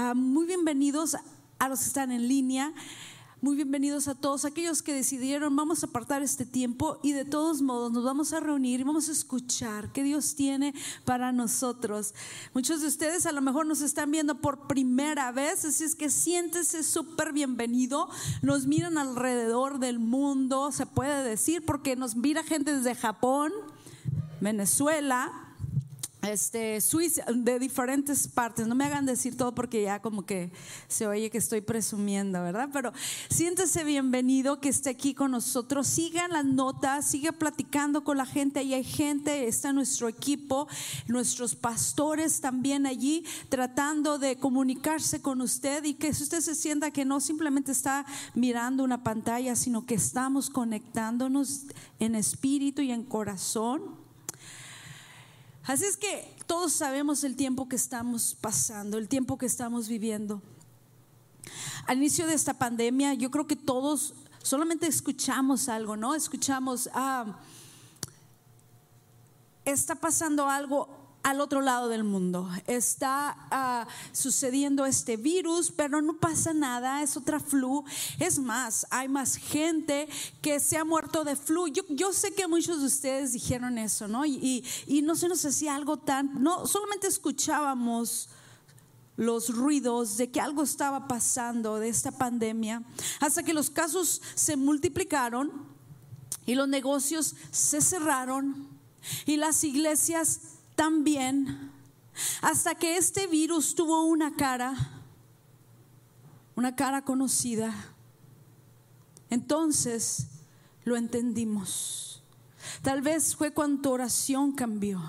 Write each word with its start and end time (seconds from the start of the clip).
Ah, 0.00 0.14
muy 0.14 0.46
bienvenidos 0.46 1.16
a 1.58 1.68
los 1.68 1.80
que 1.80 1.86
están 1.86 2.12
en 2.12 2.28
línea. 2.28 2.72
Muy 3.40 3.56
bienvenidos 3.56 4.06
a 4.06 4.14
todos 4.14 4.44
aquellos 4.44 4.80
que 4.80 4.94
decidieron, 4.94 5.56
vamos 5.56 5.82
a 5.82 5.88
apartar 5.88 6.22
este 6.22 6.46
tiempo 6.46 7.00
y 7.02 7.10
de 7.10 7.24
todos 7.24 7.62
modos 7.62 7.90
nos 7.90 8.04
vamos 8.04 8.32
a 8.32 8.38
reunir 8.38 8.78
y 8.78 8.84
vamos 8.84 9.08
a 9.08 9.12
escuchar 9.12 9.90
qué 9.90 10.04
Dios 10.04 10.36
tiene 10.36 10.72
para 11.04 11.32
nosotros. 11.32 12.14
Muchos 12.54 12.80
de 12.80 12.86
ustedes 12.86 13.26
a 13.26 13.32
lo 13.32 13.40
mejor 13.40 13.66
nos 13.66 13.80
están 13.80 14.12
viendo 14.12 14.40
por 14.40 14.68
primera 14.68 15.32
vez, 15.32 15.64
así 15.64 15.82
es 15.82 15.96
que 15.96 16.10
siéntese 16.10 16.84
súper 16.84 17.32
bienvenido. 17.32 18.08
Nos 18.40 18.68
miran 18.68 18.98
alrededor 18.98 19.80
del 19.80 19.98
mundo, 19.98 20.70
se 20.70 20.86
puede 20.86 21.24
decir, 21.24 21.64
porque 21.66 21.96
nos 21.96 22.14
mira 22.14 22.44
gente 22.44 22.72
desde 22.72 22.94
Japón, 22.94 23.50
Venezuela, 24.40 25.47
este, 26.32 26.80
Suiza, 26.80 27.24
de 27.32 27.58
diferentes 27.58 28.28
partes. 28.28 28.66
No 28.66 28.74
me 28.74 28.84
hagan 28.84 29.06
decir 29.06 29.36
todo 29.36 29.54
porque 29.54 29.82
ya 29.82 30.00
como 30.00 30.24
que 30.24 30.50
se 30.86 31.06
oye 31.06 31.30
que 31.30 31.38
estoy 31.38 31.60
presumiendo, 31.60 32.42
¿verdad? 32.42 32.68
Pero 32.72 32.92
siéntese 33.30 33.84
bienvenido 33.84 34.60
que 34.60 34.68
esté 34.68 34.90
aquí 34.90 35.14
con 35.14 35.30
nosotros. 35.30 35.86
Sigan 35.86 36.32
las 36.32 36.44
notas, 36.44 37.06
siga 37.06 37.32
platicando 37.32 38.04
con 38.04 38.16
la 38.16 38.26
gente. 38.26 38.60
Ahí 38.60 38.74
hay 38.74 38.84
gente, 38.84 39.48
está 39.48 39.72
nuestro 39.72 40.08
equipo, 40.08 40.68
nuestros 41.06 41.54
pastores 41.54 42.40
también 42.40 42.86
allí 42.86 43.24
tratando 43.48 44.18
de 44.18 44.36
comunicarse 44.36 45.20
con 45.22 45.40
usted 45.40 45.84
y 45.84 45.94
que 45.94 46.10
usted 46.10 46.40
se 46.40 46.54
sienta 46.54 46.90
que 46.90 47.04
no 47.04 47.20
simplemente 47.20 47.72
está 47.72 48.04
mirando 48.34 48.84
una 48.84 49.02
pantalla, 49.02 49.56
sino 49.56 49.86
que 49.86 49.94
estamos 49.94 50.50
conectándonos 50.50 51.62
en 51.98 52.14
espíritu 52.14 52.82
y 52.82 52.92
en 52.92 53.04
corazón 53.04 54.07
Así 55.68 55.84
es 55.84 55.98
que 55.98 56.34
todos 56.46 56.72
sabemos 56.72 57.24
el 57.24 57.36
tiempo 57.36 57.68
que 57.68 57.76
estamos 57.76 58.34
pasando, 58.40 58.96
el 58.96 59.06
tiempo 59.06 59.36
que 59.36 59.44
estamos 59.44 59.86
viviendo. 59.86 60.40
Al 61.86 61.98
inicio 61.98 62.26
de 62.26 62.32
esta 62.32 62.54
pandemia, 62.54 63.12
yo 63.12 63.30
creo 63.30 63.46
que 63.46 63.54
todos 63.54 64.14
solamente 64.42 64.86
escuchamos 64.86 65.68
algo, 65.68 65.94
¿no? 65.94 66.14
Escuchamos, 66.14 66.88
ah, 66.94 67.38
está 69.66 69.94
pasando 69.94 70.48
algo 70.48 70.88
al 71.28 71.42
otro 71.42 71.60
lado 71.60 71.88
del 71.88 72.04
mundo. 72.04 72.48
Está 72.66 73.36
ah, 73.50 73.86
sucediendo 74.12 74.86
este 74.86 75.18
virus, 75.18 75.70
pero 75.70 76.00
no 76.00 76.16
pasa 76.16 76.54
nada, 76.54 77.02
es 77.02 77.18
otra 77.18 77.38
flu. 77.38 77.84
Es 78.18 78.38
más, 78.38 78.86
hay 78.88 79.08
más 79.08 79.36
gente 79.36 80.08
que 80.40 80.58
se 80.58 80.78
ha 80.78 80.84
muerto 80.86 81.24
de 81.24 81.36
flu. 81.36 81.68
Yo, 81.68 81.82
yo 81.90 82.14
sé 82.14 82.32
que 82.32 82.48
muchos 82.48 82.80
de 82.80 82.86
ustedes 82.86 83.34
dijeron 83.34 83.76
eso, 83.76 84.08
¿no? 84.08 84.24
Y, 84.24 84.64
y 84.86 85.02
no 85.02 85.16
se 85.16 85.28
nos 85.28 85.44
hacía 85.44 85.74
algo 85.74 85.98
tan, 85.98 86.42
no, 86.42 86.66
solamente 86.66 87.06
escuchábamos 87.06 88.30
los 89.16 89.54
ruidos 89.54 90.16
de 90.16 90.30
que 90.30 90.40
algo 90.40 90.62
estaba 90.62 91.08
pasando 91.08 91.78
de 91.78 91.90
esta 91.90 92.10
pandemia, 92.10 92.82
hasta 93.20 93.42
que 93.42 93.52
los 93.52 93.68
casos 93.68 94.22
se 94.34 94.56
multiplicaron 94.56 95.52
y 96.46 96.54
los 96.54 96.68
negocios 96.68 97.34
se 97.50 97.82
cerraron 97.82 98.68
y 99.26 99.36
las 99.36 99.62
iglesias 99.64 100.57
también 100.78 101.72
hasta 102.40 102.76
que 102.76 102.96
este 102.96 103.26
virus 103.26 103.74
tuvo 103.74 104.04
una 104.04 104.36
cara, 104.36 104.76
una 106.54 106.76
cara 106.76 107.04
conocida. 107.04 107.74
Entonces 109.28 110.28
lo 110.84 110.96
entendimos. 110.96 112.22
Tal 112.80 113.02
vez 113.02 113.34
fue 113.34 113.52
cuando 113.52 113.82
tu 113.82 113.90
oración 113.90 114.52
cambió. 114.52 115.02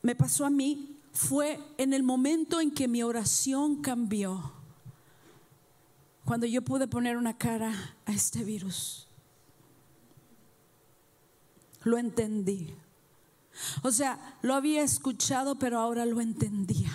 Me 0.00 0.14
pasó 0.14 0.46
a 0.46 0.50
mí, 0.50 0.96
fue 1.12 1.58
en 1.76 1.92
el 1.92 2.04
momento 2.04 2.60
en 2.60 2.70
que 2.70 2.86
mi 2.86 3.02
oración 3.02 3.82
cambió, 3.82 4.52
cuando 6.24 6.46
yo 6.46 6.62
pude 6.62 6.86
poner 6.86 7.16
una 7.16 7.36
cara 7.36 7.96
a 8.06 8.12
este 8.12 8.44
virus. 8.44 9.08
Lo 11.82 11.98
entendí. 11.98 12.76
O 13.82 13.90
sea, 13.90 14.38
lo 14.42 14.54
había 14.54 14.82
escuchado, 14.82 15.58
pero 15.58 15.78
ahora 15.78 16.06
lo 16.06 16.20
entendía. 16.20 16.92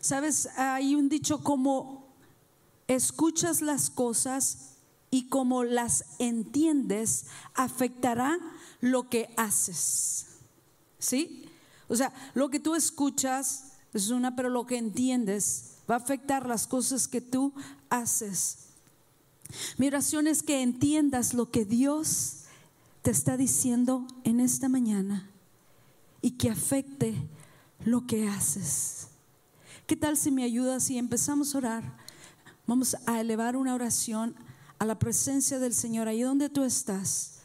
Sabes, 0.00 0.48
hay 0.56 0.94
un 0.94 1.08
dicho 1.08 1.42
como 1.42 2.14
escuchas 2.86 3.60
las 3.60 3.90
cosas 3.90 4.76
y 5.10 5.28
como 5.28 5.64
las 5.64 6.04
entiendes, 6.18 7.26
afectará 7.54 8.38
lo 8.80 9.08
que 9.08 9.30
haces. 9.36 10.26
¿Sí? 10.98 11.48
O 11.88 11.96
sea, 11.96 12.12
lo 12.34 12.50
que 12.50 12.60
tú 12.60 12.74
escuchas 12.74 13.72
es 13.94 14.10
una, 14.10 14.36
pero 14.36 14.48
lo 14.48 14.66
que 14.66 14.76
entiendes 14.76 15.76
va 15.90 15.94
a 15.94 15.98
afectar 15.98 16.46
las 16.46 16.66
cosas 16.66 17.08
que 17.08 17.20
tú 17.20 17.52
haces. 17.88 18.68
Mi 19.78 19.86
oración 19.86 20.26
es 20.26 20.42
que 20.42 20.62
entiendas 20.62 21.32
lo 21.32 21.50
que 21.50 21.64
Dios 21.64 22.37
te 23.08 23.12
está 23.12 23.38
diciendo 23.38 24.06
en 24.24 24.38
esta 24.38 24.68
mañana 24.68 25.30
y 26.20 26.32
que 26.32 26.50
afecte 26.50 27.14
lo 27.82 28.06
que 28.06 28.28
haces. 28.28 29.08
¿Qué 29.86 29.96
tal 29.96 30.18
si 30.18 30.30
me 30.30 30.44
ayudas 30.44 30.90
y 30.90 30.98
empezamos 30.98 31.54
a 31.54 31.58
orar? 31.58 31.96
Vamos 32.66 32.98
a 33.06 33.18
elevar 33.18 33.56
una 33.56 33.74
oración 33.74 34.34
a 34.78 34.84
la 34.84 34.98
presencia 34.98 35.58
del 35.58 35.72
Señor 35.72 36.06
ahí 36.06 36.20
donde 36.20 36.50
tú 36.50 36.64
estás 36.64 37.37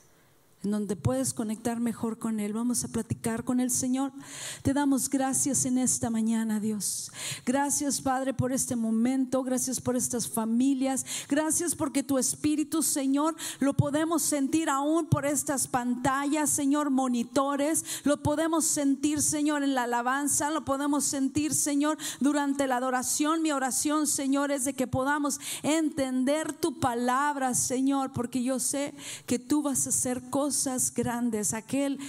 en 0.64 0.72
donde 0.72 0.96
puedes 0.96 1.34
conectar 1.34 1.82
mejor 1.82 2.18
con 2.18 2.40
Él. 2.40 2.54
Vamos 2.54 2.86
a 2.86 2.88
platicar 2.88 3.44
con 3.44 3.60
el 3.60 3.70
Señor. 3.70 4.14
Te 4.62 4.74
damos 4.74 5.10
gracias 5.10 5.66
en 5.66 5.78
esta 5.78 6.10
mañana, 6.10 6.62
Dios. 6.62 7.12
Gracias, 7.46 8.00
Padre, 8.00 8.34
por 8.34 8.54
este 8.54 8.78
momento. 8.78 9.44
Gracias 9.44 9.82
por 9.82 9.98
estas 9.98 10.30
familias. 10.30 11.06
Gracias 11.28 11.76
porque 11.76 12.02
tu 12.02 12.18
Espíritu, 12.18 12.82
Señor, 12.82 13.36
lo 13.60 13.74
podemos 13.74 14.22
sentir 14.22 14.70
aún 14.70 15.08
por 15.08 15.26
estas 15.26 15.68
pantallas, 15.68 16.50
Señor, 16.50 16.92
monitores. 16.92 17.84
Lo 18.06 18.24
podemos 18.24 18.64
sentir, 18.64 19.22
Señor, 19.22 19.64
en 19.64 19.76
la 19.76 19.84
alabanza. 19.84 20.50
Lo 20.50 20.64
podemos 20.64 21.04
sentir, 21.04 21.54
Señor, 21.54 21.98
durante 22.22 22.68
la 22.68 22.78
adoración. 22.78 23.42
Mi 23.42 23.52
oración, 23.52 24.08
Señor, 24.08 24.52
es 24.52 24.64
de 24.64 24.74
que 24.74 24.88
podamos 24.88 25.42
entender 25.62 26.54
tu 26.54 26.80
palabra, 26.80 27.54
Señor, 27.54 28.14
porque 28.14 28.42
yo 28.42 28.60
sé 28.60 28.94
que 29.26 29.40
tú 29.40 29.62
vas 29.62 29.88
a 29.88 29.90
hacer 29.90 30.30
cosas 30.30 30.53
grandes, 30.94 31.54
aquel 31.54 32.00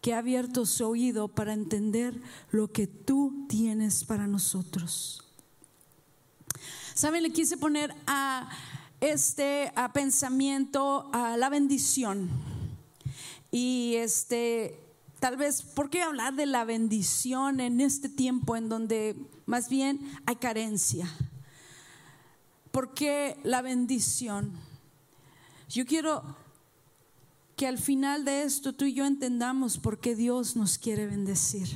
que 0.00 0.14
ha 0.14 0.18
abierto 0.18 0.66
su 0.66 0.86
oído 0.86 1.28
para 1.28 1.52
entender 1.52 2.20
lo 2.50 2.70
que 2.70 2.86
tú 2.86 3.46
tienes 3.48 4.04
para 4.04 4.26
nosotros. 4.26 5.24
¿Saben? 6.94 7.22
Le 7.22 7.32
quise 7.32 7.56
poner 7.56 7.94
a 8.06 8.48
este 9.00 9.72
a 9.74 9.92
pensamiento 9.92 11.10
a 11.12 11.36
la 11.36 11.48
bendición. 11.48 12.30
Y 13.50 13.94
este, 13.96 14.78
tal 15.20 15.36
vez, 15.36 15.62
¿por 15.62 15.90
qué 15.90 16.02
hablar 16.02 16.34
de 16.34 16.46
la 16.46 16.64
bendición 16.64 17.60
en 17.60 17.80
este 17.80 18.08
tiempo 18.08 18.56
en 18.56 18.68
donde 18.68 19.16
más 19.44 19.68
bien 19.68 20.00
hay 20.26 20.36
carencia? 20.36 21.10
¿Por 22.70 22.94
qué 22.94 23.38
la 23.42 23.62
bendición? 23.62 24.52
Yo 25.68 25.84
quiero 25.84 26.22
que 27.56 27.66
al 27.66 27.78
final 27.78 28.24
de 28.26 28.42
esto 28.42 28.74
tú 28.74 28.84
y 28.84 28.92
yo 28.92 29.06
entendamos 29.06 29.78
por 29.78 29.98
qué 29.98 30.14
Dios 30.14 30.56
nos 30.56 30.76
quiere 30.76 31.06
bendecir. 31.06 31.68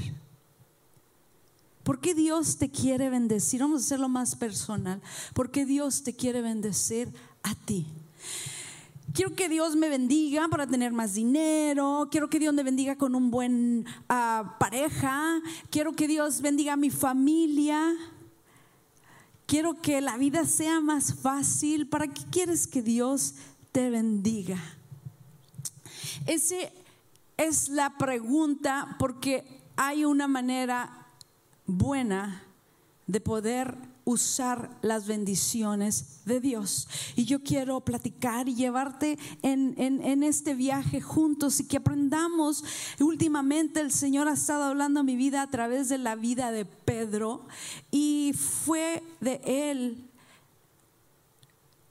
¿Por 1.82 2.00
qué 2.00 2.14
Dios 2.14 2.58
te 2.58 2.70
quiere 2.70 3.08
bendecir? 3.08 3.62
Vamos 3.62 3.82
a 3.82 3.84
hacerlo 3.86 4.08
más 4.10 4.36
personal. 4.36 5.00
¿Por 5.34 5.50
qué 5.50 5.64
Dios 5.64 6.02
te 6.02 6.14
quiere 6.14 6.42
bendecir 6.42 7.12
a 7.42 7.54
ti? 7.54 7.86
Quiero 9.14 9.34
que 9.34 9.48
Dios 9.48 9.74
me 9.74 9.88
bendiga 9.88 10.46
para 10.48 10.66
tener 10.66 10.92
más 10.92 11.14
dinero. 11.14 12.08
Quiero 12.10 12.28
que 12.28 12.38
Dios 12.38 12.52
me 12.52 12.62
bendiga 12.62 12.96
con 12.96 13.14
un 13.14 13.30
buen 13.30 13.86
ah, 14.08 14.56
pareja. 14.60 15.40
Quiero 15.70 15.94
que 15.94 16.06
Dios 16.06 16.42
bendiga 16.42 16.74
a 16.74 16.76
mi 16.76 16.90
familia. 16.90 17.92
Quiero 19.46 19.80
que 19.80 20.02
la 20.02 20.18
vida 20.18 20.44
sea 20.44 20.80
más 20.80 21.14
fácil. 21.14 21.88
¿Para 21.88 22.06
qué 22.06 22.22
quieres 22.30 22.66
que 22.66 22.82
Dios 22.82 23.34
te 23.72 23.88
bendiga? 23.88 24.60
Esa 26.26 26.56
es 27.36 27.68
la 27.68 27.96
pregunta 27.96 28.96
porque 28.98 29.44
hay 29.76 30.04
una 30.04 30.28
manera 30.28 31.06
buena 31.66 32.42
de 33.06 33.20
poder 33.20 33.76
usar 34.04 34.70
las 34.82 35.06
bendiciones 35.06 36.20
de 36.24 36.40
Dios. 36.40 36.88
Y 37.16 37.24
yo 37.24 37.42
quiero 37.42 37.80
platicar 37.80 38.48
y 38.48 38.54
llevarte 38.54 39.18
en, 39.42 39.74
en, 39.78 40.22
este 40.22 40.54
viaje 40.54 41.00
juntos 41.00 41.60
y 41.60 41.66
que 41.66 41.78
aprendamos. 41.78 42.64
Últimamente 42.98 43.80
el 43.80 43.92
Señor 43.92 44.28
ha 44.28 44.34
estado 44.34 44.64
hablando 44.64 45.04
mi 45.04 45.16
vida 45.16 45.42
a 45.42 45.50
través 45.50 45.88
de 45.88 45.98
la 45.98 46.14
vida 46.16 46.50
de 46.50 46.64
Pedro 46.64 47.46
y 47.90 48.32
fue 48.34 49.02
de 49.20 49.40
él 49.44 50.09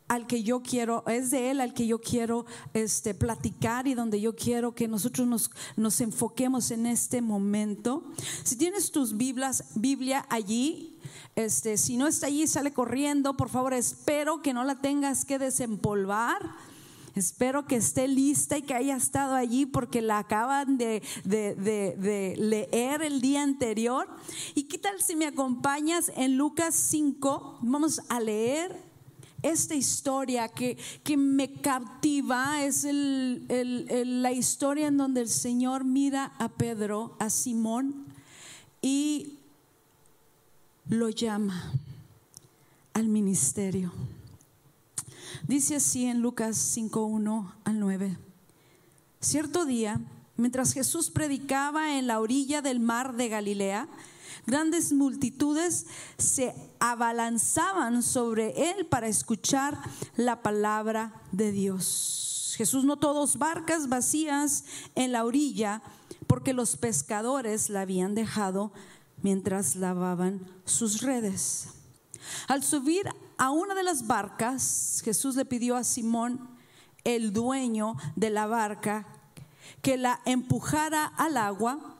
al 0.09 0.25
que 0.25 0.43
yo 0.43 0.61
quiero, 0.61 1.03
es 1.07 1.31
de 1.31 1.51
Él 1.51 1.61
al 1.61 1.73
que 1.73 1.87
yo 1.87 2.01
quiero 2.01 2.45
este, 2.73 3.13
platicar 3.13 3.87
y 3.87 3.93
donde 3.93 4.19
yo 4.19 4.35
quiero 4.35 4.73
que 4.73 4.87
nosotros 4.87 5.27
nos, 5.27 5.51
nos 5.77 6.01
enfoquemos 6.01 6.71
en 6.71 6.87
este 6.87 7.21
momento. 7.21 8.03
Si 8.43 8.57
tienes 8.57 8.91
tus 8.91 9.15
Biblias, 9.15 9.63
Biblia 9.75 10.25
allí, 10.29 10.97
este, 11.35 11.77
si 11.77 11.95
no 11.95 12.07
está 12.07 12.25
allí, 12.25 12.47
sale 12.47 12.73
corriendo. 12.73 13.37
Por 13.37 13.49
favor, 13.49 13.73
espero 13.73 14.41
que 14.41 14.51
no 14.51 14.63
la 14.63 14.79
tengas 14.81 15.25
que 15.25 15.37
desempolvar. 15.37 16.41
Espero 17.15 17.67
que 17.67 17.75
esté 17.75 18.07
lista 18.07 18.57
y 18.57 18.63
que 18.63 18.73
haya 18.73 18.95
estado 18.95 19.35
allí 19.35 19.65
porque 19.65 20.01
la 20.01 20.19
acaban 20.19 20.77
de, 20.77 21.03
de, 21.23 21.53
de, 21.55 22.35
leer 22.37 23.01
el 23.03 23.21
día 23.21 23.43
anterior. 23.43 24.07
¿Y 24.55 24.63
qué 24.63 24.77
tal 24.77 25.01
si 25.01 25.15
me 25.15 25.27
acompañas 25.27 26.11
en 26.15 26.37
Lucas 26.37 26.75
5? 26.75 27.59
Vamos 27.61 28.01
a 28.09 28.19
leer 28.19 28.88
esta 29.43 29.75
historia 29.75 30.47
que, 30.49 30.77
que 31.03 31.17
me 31.17 31.51
cautiva 31.51 32.63
es 32.63 32.85
la 32.89 34.31
historia 34.31 34.87
en 34.87 34.97
donde 34.97 35.21
el 35.21 35.29
Señor 35.29 35.83
mira 35.83 36.33
a 36.37 36.49
Pedro, 36.49 37.15
a 37.19 37.29
Simón, 37.29 38.05
y 38.81 39.37
lo 40.87 41.09
llama 41.09 41.73
al 42.93 43.07
ministerio. 43.07 43.91
Dice 45.47 45.75
así 45.77 46.05
en 46.05 46.21
Lucas 46.21 46.77
5.1 46.77 47.51
al 47.63 47.79
9. 47.79 48.17
Cierto 49.21 49.65
día, 49.65 49.99
mientras 50.37 50.73
Jesús 50.73 51.09
predicaba 51.09 51.97
en 51.97 52.07
la 52.07 52.19
orilla 52.19 52.61
del 52.61 52.79
mar 52.79 53.15
de 53.15 53.29
Galilea, 53.29 53.87
Grandes 54.45 54.93
multitudes 54.93 55.85
se 56.17 56.55
abalanzaban 56.79 58.03
sobre 58.03 58.71
él 58.71 58.85
para 58.85 59.07
escuchar 59.07 59.79
la 60.15 60.41
palabra 60.41 61.13
de 61.31 61.51
Dios. 61.51 62.53
Jesús 62.57 62.83
notó 62.83 63.13
dos 63.13 63.37
barcas 63.37 63.87
vacías 63.87 64.65
en 64.95 65.11
la 65.11 65.23
orilla 65.23 65.81
porque 66.27 66.53
los 66.53 66.77
pescadores 66.77 67.69
la 67.69 67.81
habían 67.81 68.15
dejado 68.15 68.71
mientras 69.21 69.75
lavaban 69.75 70.45
sus 70.65 71.01
redes. 71.01 71.69
Al 72.47 72.63
subir 72.63 73.09
a 73.37 73.51
una 73.51 73.75
de 73.75 73.83
las 73.83 74.07
barcas, 74.07 75.01
Jesús 75.03 75.35
le 75.35 75.45
pidió 75.45 75.75
a 75.75 75.83
Simón, 75.83 76.49
el 77.03 77.31
dueño 77.31 77.95
de 78.15 78.29
la 78.29 78.45
barca, 78.45 79.07
que 79.81 79.97
la 79.97 80.19
empujara 80.25 81.05
al 81.05 81.37
agua 81.37 81.98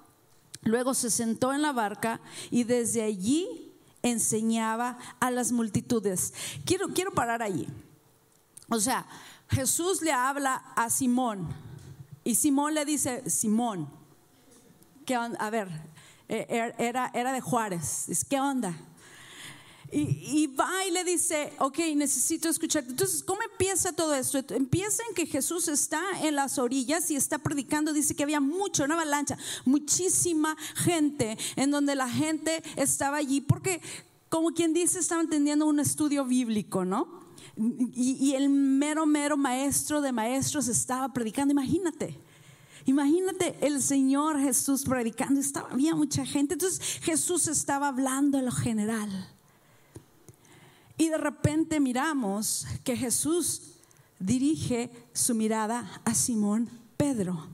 Luego 0.61 0.94
se 0.94 1.09
sentó 1.09 1.53
en 1.53 1.61
la 1.61 1.71
barca 1.71 2.19
y 2.51 2.63
desde 2.63 3.03
allí 3.03 3.73
enseñaba 4.01 4.97
a 5.19 5.31
las 5.31 5.51
multitudes. 5.51 6.33
Quiero, 6.65 6.89
quiero 6.89 7.11
parar 7.11 7.41
allí. 7.41 7.67
O 8.69 8.79
sea, 8.79 9.06
Jesús 9.50 10.01
le 10.01 10.11
habla 10.11 10.56
a 10.75 10.89
Simón 10.89 11.47
y 12.23 12.35
Simón 12.35 12.73
le 12.73 12.85
dice, 12.85 13.29
Simón, 13.29 13.89
¿qué 15.06 15.15
A 15.15 15.50
ver, 15.50 15.69
e, 16.27 16.45
er, 16.50 16.75
era, 16.77 17.09
era 17.13 17.31
de 17.31 17.41
Juárez, 17.41 18.25
¿qué 18.29 18.39
onda? 18.39 18.75
Y, 19.91 20.47
va 20.47 20.86
y 20.88 20.91
le 20.91 21.03
dice, 21.03 21.51
ok, 21.57 21.80
necesito 21.95 22.47
escuchar. 22.47 22.83
Entonces, 22.88 23.24
¿cómo 23.24 23.41
empieza 23.41 23.91
todo 23.91 24.13
esto? 24.13 24.38
Empieza 24.53 25.01
en 25.09 25.15
que 25.15 25.25
Jesús 25.25 25.68
está 25.68 26.01
en 26.21 26.36
las 26.36 26.59
orillas 26.59 27.09
y 27.09 27.15
está 27.15 27.39
predicando. 27.39 27.91
Dice 27.91 28.15
que 28.15 28.21
había 28.21 28.39
mucho, 28.39 28.83
una 28.83 28.94
avalancha, 28.94 29.38
muchísima 29.65 30.56
gente, 30.75 31.38
en 31.56 31.71
donde 31.71 31.95
la 31.95 32.07
gente 32.07 32.62
estaba 32.75 33.18
allí, 33.18 33.41
porque 33.41 33.81
como 34.30 34.51
quien 34.51 34.74
dice, 34.74 35.00
estaban 35.00 35.27
teniendo 35.27 35.65
un 35.65 35.80
estudio 35.80 36.24
bíblico, 36.24 36.86
¿no? 36.86 37.21
Y, 37.57 38.18
y 38.21 38.36
el 38.36 38.50
mero, 38.50 39.07
mero 39.07 39.38
maestro 39.38 40.01
de 40.01 40.12
maestros 40.12 40.68
estaba 40.68 41.12
predicando, 41.12 41.51
imagínate. 41.51 42.15
Imagínate 42.86 43.56
el 43.62 43.81
Señor 43.81 44.39
Jesús 44.39 44.83
predicando, 44.83 45.39
estaba, 45.39 45.69
había 45.71 45.95
mucha 45.95 46.25
gente. 46.25 46.53
Entonces 46.53 47.00
Jesús 47.01 47.47
estaba 47.47 47.88
hablando 47.88 48.38
en 48.38 48.45
lo 48.45 48.51
general. 48.51 49.38
Y 51.00 51.07
de 51.07 51.18
repente 51.18 51.80
miramos 51.80 52.68
que 52.84 52.98
Jesús 52.98 53.62
dirige 54.19 54.92
su 55.13 55.34
mirada 55.34 56.01
a 56.04 56.13
Simón 56.13 56.69
Pedro. 56.98 57.48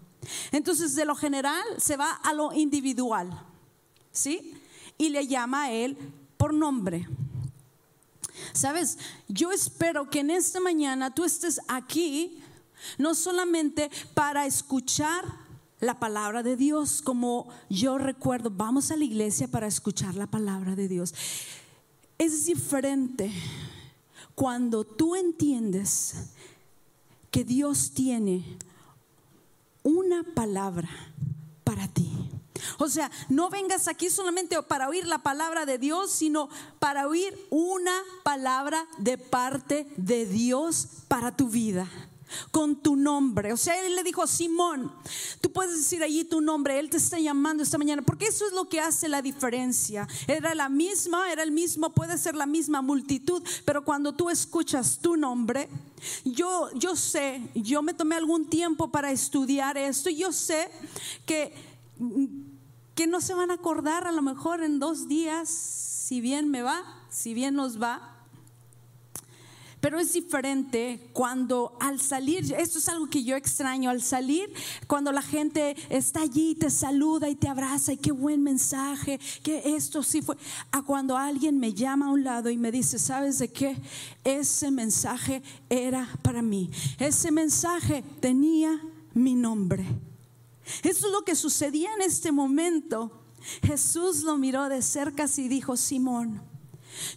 Entonces 0.51 0.95
de 0.95 1.05
lo 1.05 1.13
general 1.13 1.63
se 1.77 1.95
va 1.95 2.11
a 2.11 2.33
lo 2.33 2.51
individual, 2.53 3.29
¿sí? 4.11 4.55
Y 4.97 5.09
le 5.09 5.27
llama 5.27 5.65
a 5.65 5.71
él 5.71 5.95
por 6.37 6.55
nombre. 6.55 7.07
Sabes, 8.51 8.97
yo 9.27 9.51
espero 9.51 10.09
que 10.09 10.21
en 10.21 10.31
esta 10.31 10.59
mañana 10.59 11.13
tú 11.13 11.23
estés 11.23 11.61
aquí 11.67 12.41
no 12.97 13.13
solamente 13.13 13.91
para 14.15 14.47
escuchar 14.47 15.23
la 15.81 15.99
palabra 15.99 16.41
de 16.41 16.57
Dios, 16.57 17.03
como 17.03 17.47
yo 17.69 17.99
recuerdo, 17.99 18.49
vamos 18.49 18.89
a 18.89 18.97
la 18.97 19.03
iglesia 19.03 19.47
para 19.47 19.67
escuchar 19.67 20.15
la 20.15 20.25
palabra 20.25 20.75
de 20.75 20.87
Dios. 20.87 21.13
Es 22.17 22.45
diferente 22.45 23.31
cuando 24.35 24.83
tú 24.83 25.15
entiendes 25.15 26.29
que 27.31 27.43
Dios 27.43 27.91
tiene 27.93 28.57
una 29.83 30.23
palabra 30.23 30.89
para 31.63 31.87
ti. 31.87 32.11
O 32.77 32.87
sea, 32.87 33.11
no 33.29 33.49
vengas 33.49 33.87
aquí 33.87 34.09
solamente 34.09 34.61
para 34.63 34.87
oír 34.89 35.05
la 35.05 35.19
palabra 35.19 35.65
de 35.65 35.77
Dios, 35.77 36.11
sino 36.11 36.49
para 36.79 37.07
oír 37.07 37.37
una 37.49 37.93
palabra 38.23 38.85
de 38.97 39.17
parte 39.17 39.87
de 39.97 40.25
Dios 40.25 40.87
para 41.07 41.35
tu 41.35 41.49
vida 41.49 41.87
con 42.51 42.75
tu 42.75 42.95
nombre. 42.95 43.53
O 43.53 43.57
sea, 43.57 43.79
él 43.85 43.95
le 43.95 44.03
dijo, 44.03 44.25
Simón, 44.27 44.91
tú 45.41 45.51
puedes 45.51 45.75
decir 45.77 46.03
allí 46.03 46.23
tu 46.23 46.41
nombre, 46.41 46.79
él 46.79 46.89
te 46.89 46.97
está 46.97 47.19
llamando 47.19 47.63
esta 47.63 47.77
mañana, 47.77 48.01
porque 48.01 48.27
eso 48.27 48.45
es 48.45 48.53
lo 48.53 48.67
que 48.67 48.79
hace 48.79 49.07
la 49.07 49.21
diferencia. 49.21 50.07
Era 50.27 50.55
la 50.55 50.69
misma, 50.69 51.31
era 51.31 51.43
el 51.43 51.51
mismo, 51.51 51.93
puede 51.93 52.17
ser 52.17 52.35
la 52.35 52.45
misma 52.45 52.81
multitud, 52.81 53.43
pero 53.65 53.83
cuando 53.83 54.13
tú 54.13 54.29
escuchas 54.29 54.99
tu 54.99 55.15
nombre, 55.15 55.69
yo, 56.23 56.69
yo 56.75 56.95
sé, 56.95 57.41
yo 57.55 57.81
me 57.81 57.93
tomé 57.93 58.15
algún 58.15 58.49
tiempo 58.49 58.91
para 58.91 59.11
estudiar 59.11 59.77
esto 59.77 60.09
y 60.09 60.17
yo 60.17 60.31
sé 60.31 60.69
que, 61.25 61.53
que 62.95 63.07
no 63.07 63.21
se 63.21 63.33
van 63.33 63.51
a 63.51 63.55
acordar 63.55 64.07
a 64.07 64.11
lo 64.11 64.21
mejor 64.21 64.63
en 64.63 64.79
dos 64.79 65.07
días, 65.07 65.49
si 65.49 66.21
bien 66.21 66.49
me 66.49 66.61
va, 66.61 66.83
si 67.09 67.33
bien 67.33 67.55
nos 67.55 67.81
va 67.81 68.14
pero 69.85 69.99
es 69.99 70.13
diferente 70.13 71.11
cuando 71.13 71.77
al 71.79 72.01
salir, 72.01 72.51
esto 72.57 72.79
es 72.79 72.89
algo 72.89 73.05
que 73.05 73.23
yo 73.23 73.35
extraño, 73.35 73.91
al 73.91 74.01
salir, 74.01 74.51
cuando 74.87 75.11
la 75.11 75.21
gente 75.21 75.75
está 75.89 76.21
allí, 76.21 76.55
te 76.55 76.71
saluda 76.71 77.29
y 77.29 77.35
te 77.35 77.47
abraza 77.47 77.93
y 77.93 77.97
qué 77.97 78.11
buen 78.11 78.41
mensaje, 78.41 79.19
que 79.43 79.75
esto 79.75 80.01
sí 80.01 80.23
fue, 80.23 80.37
a 80.71 80.81
cuando 80.81 81.15
alguien 81.15 81.59
me 81.59 81.71
llama 81.71 82.07
a 82.07 82.13
un 82.13 82.23
lado 82.23 82.49
y 82.49 82.57
me 82.57 82.71
dice, 82.71 82.97
¿sabes 82.97 83.37
de 83.37 83.49
qué? 83.49 83.77
Ese 84.23 84.71
mensaje 84.71 85.43
era 85.69 86.09
para 86.23 86.41
mí. 86.41 86.71
Ese 86.97 87.31
mensaje 87.31 88.03
tenía 88.21 88.81
mi 89.13 89.35
nombre. 89.35 89.85
Eso 90.81 91.05
es 91.05 91.13
lo 91.13 91.23
que 91.23 91.35
sucedía 91.35 91.93
en 91.93 92.01
este 92.01 92.31
momento. 92.31 93.11
Jesús 93.61 94.23
lo 94.23 94.35
miró 94.39 94.67
de 94.67 94.81
cerca 94.81 95.27
y 95.37 95.47
dijo, 95.47 95.77
Simón, 95.77 96.41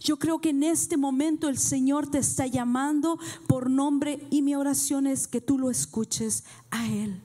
yo 0.01 0.17
creo 0.17 0.39
que 0.39 0.49
en 0.49 0.63
este 0.63 0.97
momento 0.97 1.49
el 1.49 1.57
Señor 1.57 2.09
te 2.09 2.19
está 2.19 2.47
llamando 2.47 3.19
por 3.47 3.69
nombre 3.69 4.27
y 4.29 4.41
mi 4.41 4.55
oración 4.55 5.07
es 5.07 5.27
que 5.27 5.41
tú 5.41 5.57
lo 5.57 5.69
escuches 5.69 6.43
a 6.71 6.87
Él. 6.87 7.21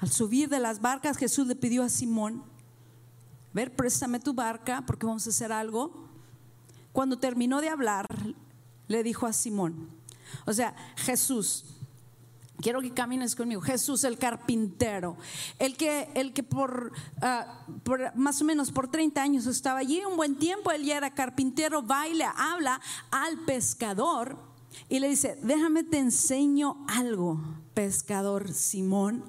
Al 0.00 0.10
subir 0.10 0.48
de 0.48 0.60
las 0.60 0.80
barcas, 0.80 1.16
Jesús 1.16 1.46
le 1.46 1.56
pidió 1.56 1.82
a 1.82 1.88
Simón, 1.88 2.42
ver, 3.52 3.74
préstame 3.74 4.20
tu 4.20 4.34
barca 4.34 4.84
porque 4.86 5.06
vamos 5.06 5.26
a 5.26 5.30
hacer 5.30 5.52
algo. 5.52 6.08
Cuando 6.92 7.18
terminó 7.18 7.60
de 7.60 7.68
hablar, 7.68 8.06
le 8.88 9.02
dijo 9.02 9.26
a 9.26 9.32
Simón, 9.32 9.88
o 10.44 10.52
sea, 10.52 10.74
Jesús, 10.96 11.75
Quiero 12.60 12.80
que 12.80 12.92
camines 12.92 13.36
conmigo. 13.36 13.60
Jesús 13.60 14.04
el 14.04 14.18
carpintero, 14.18 15.16
el 15.58 15.76
que, 15.76 16.08
el 16.14 16.32
que 16.32 16.42
por, 16.42 16.92
ah, 17.20 17.66
más 18.14 18.40
o 18.40 18.44
menos 18.44 18.72
por 18.72 18.90
30 18.90 19.22
años 19.22 19.46
estaba 19.46 19.80
allí 19.80 20.02
un 20.04 20.16
buen 20.16 20.36
tiempo, 20.38 20.70
él 20.70 20.84
ya 20.84 20.96
era 20.96 21.12
carpintero, 21.12 21.82
baila, 21.82 22.34
habla 22.36 22.80
al 23.10 23.38
pescador 23.44 24.38
y 24.88 24.98
le 25.00 25.08
dice, 25.08 25.38
déjame 25.42 25.84
te 25.84 25.98
enseño 25.98 26.84
algo, 26.88 27.40
pescador 27.74 28.52
Simón. 28.52 29.24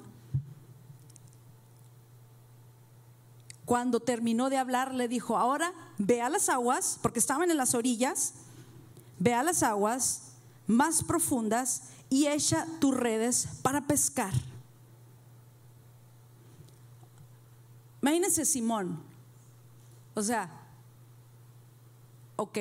Cuando 3.64 4.00
terminó 4.00 4.48
de 4.48 4.56
hablar, 4.56 4.94
le 4.94 5.08
dijo, 5.08 5.36
ahora 5.36 5.74
ve 5.98 6.22
a 6.22 6.30
las 6.30 6.48
aguas, 6.48 6.98
porque 7.02 7.18
estaban 7.18 7.50
en 7.50 7.58
las 7.58 7.74
orillas, 7.74 8.32
ve 9.18 9.34
a 9.34 9.42
las 9.42 9.62
aguas 9.62 10.32
más 10.66 11.02
profundas 11.02 11.82
y 12.10 12.26
echa 12.26 12.66
tus 12.80 12.96
redes 12.96 13.48
para 13.62 13.86
pescar. 13.86 14.32
Imagínense 18.02 18.44
Simón. 18.44 19.00
O 20.14 20.22
sea, 20.22 20.50
ok, 22.36 22.58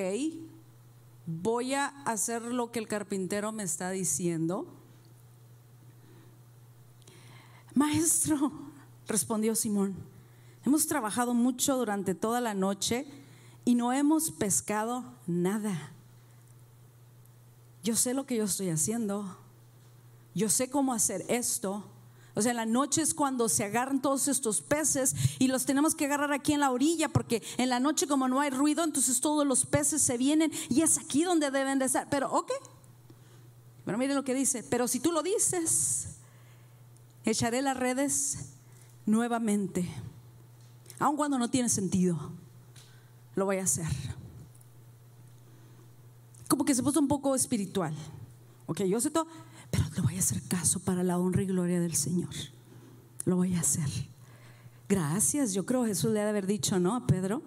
voy 1.26 1.74
a 1.74 1.88
hacer 2.06 2.42
lo 2.42 2.72
que 2.72 2.80
el 2.80 2.88
carpintero 2.88 3.52
me 3.52 3.64
está 3.64 3.92
diciendo. 3.92 4.68
Maestro, 7.74 8.52
respondió 9.08 9.54
Simón, 9.54 9.96
hemos 10.66 10.88
trabajado 10.88 11.34
mucho 11.34 11.78
durante 11.78 12.16
toda 12.16 12.42
la 12.42 12.54
noche 12.54 13.06
y 13.66 13.76
no 13.76 13.94
hemos 13.94 14.32
pescado 14.32 15.04
nada. 15.28 15.92
Yo 17.88 17.96
sé 17.96 18.14
lo 18.14 18.26
que 18.26 18.36
yo 18.36 18.44
estoy 18.44 18.70
haciendo. 18.70 19.38
Yo 20.36 20.50
sé 20.50 20.70
cómo 20.70 20.92
hacer 20.92 21.24
esto. 21.30 21.86
O 22.34 22.42
sea, 22.42 22.52
en 22.52 22.58
la 22.58 22.66
noche 22.66 23.02
es 23.02 23.14
cuando 23.14 23.48
se 23.48 23.64
agarran 23.64 24.02
todos 24.02 24.28
estos 24.28 24.60
peces 24.60 25.16
y 25.40 25.48
los 25.48 25.66
tenemos 25.66 25.96
que 25.96 26.04
agarrar 26.04 26.34
aquí 26.34 26.52
en 26.52 26.60
la 26.60 26.72
orilla 26.72 27.08
porque 27.08 27.42
en 27.58 27.70
la 27.70 27.80
noche 27.80 28.06
como 28.06 28.28
no 28.28 28.42
hay 28.42 28.50
ruido, 28.50 28.84
entonces 28.84 29.22
todos 29.22 29.48
los 29.48 29.66
peces 29.66 30.02
se 30.02 30.18
vienen 30.18 30.52
y 30.68 30.82
es 30.82 30.98
aquí 30.98 31.24
donde 31.24 31.50
deben 31.50 31.80
de 31.80 31.86
estar. 31.86 32.10
Pero, 32.10 32.30
ok. 32.30 32.52
Pero 33.86 33.98
mire 33.98 34.14
lo 34.16 34.26
que 34.26 34.34
dice. 34.34 34.64
Pero 34.64 34.90
si 34.90 35.00
tú 35.00 35.14
lo 35.14 35.24
dices, 35.24 36.18
echaré 37.24 37.62
las 37.62 37.78
redes 37.78 38.50
nuevamente. 39.06 39.88
Aun 41.00 41.16
cuando 41.16 41.40
no 41.40 41.50
tiene 41.50 41.70
sentido, 41.70 42.34
lo 43.34 43.46
voy 43.46 43.60
a 43.60 43.64
hacer. 43.64 43.88
Como 46.48 46.66
que 46.66 46.76
se 46.76 46.84
puso 46.84 47.00
un 47.00 47.08
poco 47.08 47.36
espiritual. 47.36 47.94
Ok, 48.66 48.84
yo 48.84 49.00
sé 49.00 49.10
todo, 49.10 49.28
pero 49.72 49.86
le 49.96 50.02
voy 50.02 50.16
a 50.16 50.20
hacer 50.20 50.42
caso 50.44 50.80
para 50.80 51.04
la 51.04 51.18
honra 51.18 51.44
y 51.44 51.48
gloria 51.48 51.80
del 51.80 51.96
Señor. 51.96 52.34
Lo 53.26 53.36
voy 53.38 53.56
a 53.56 53.62
hacer. 53.62 53.90
Gracias, 54.90 55.54
yo 55.54 55.66
creo 55.66 55.86
Jesús 55.86 56.12
le 56.12 56.22
ha 56.22 56.24
de 56.24 56.30
haber 56.30 56.48
dicho, 56.48 56.80
¿no? 56.80 56.96
A 56.96 57.06
Pedro. 57.06 57.42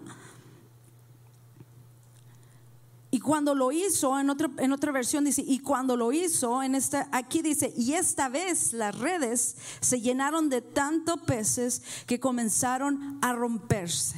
Y 3.13 3.19
cuando 3.19 3.53
lo 3.53 3.73
hizo, 3.73 4.17
en, 4.17 4.29
otro, 4.29 4.49
en 4.57 4.71
otra 4.71 4.93
versión 4.93 5.25
dice, 5.25 5.43
y 5.45 5.59
cuando 5.59 5.97
lo 5.97 6.13
hizo, 6.13 6.63
en 6.63 6.75
esta, 6.75 7.09
aquí 7.11 7.41
dice, 7.41 7.73
y 7.75 7.93
esta 7.93 8.29
vez 8.29 8.71
las 8.71 8.97
redes 8.97 9.57
se 9.81 9.99
llenaron 9.99 10.49
de 10.49 10.61
tantos 10.61 11.19
peces 11.21 11.81
que 12.07 12.21
comenzaron 12.21 13.19
a 13.21 13.33
romperse. 13.33 14.17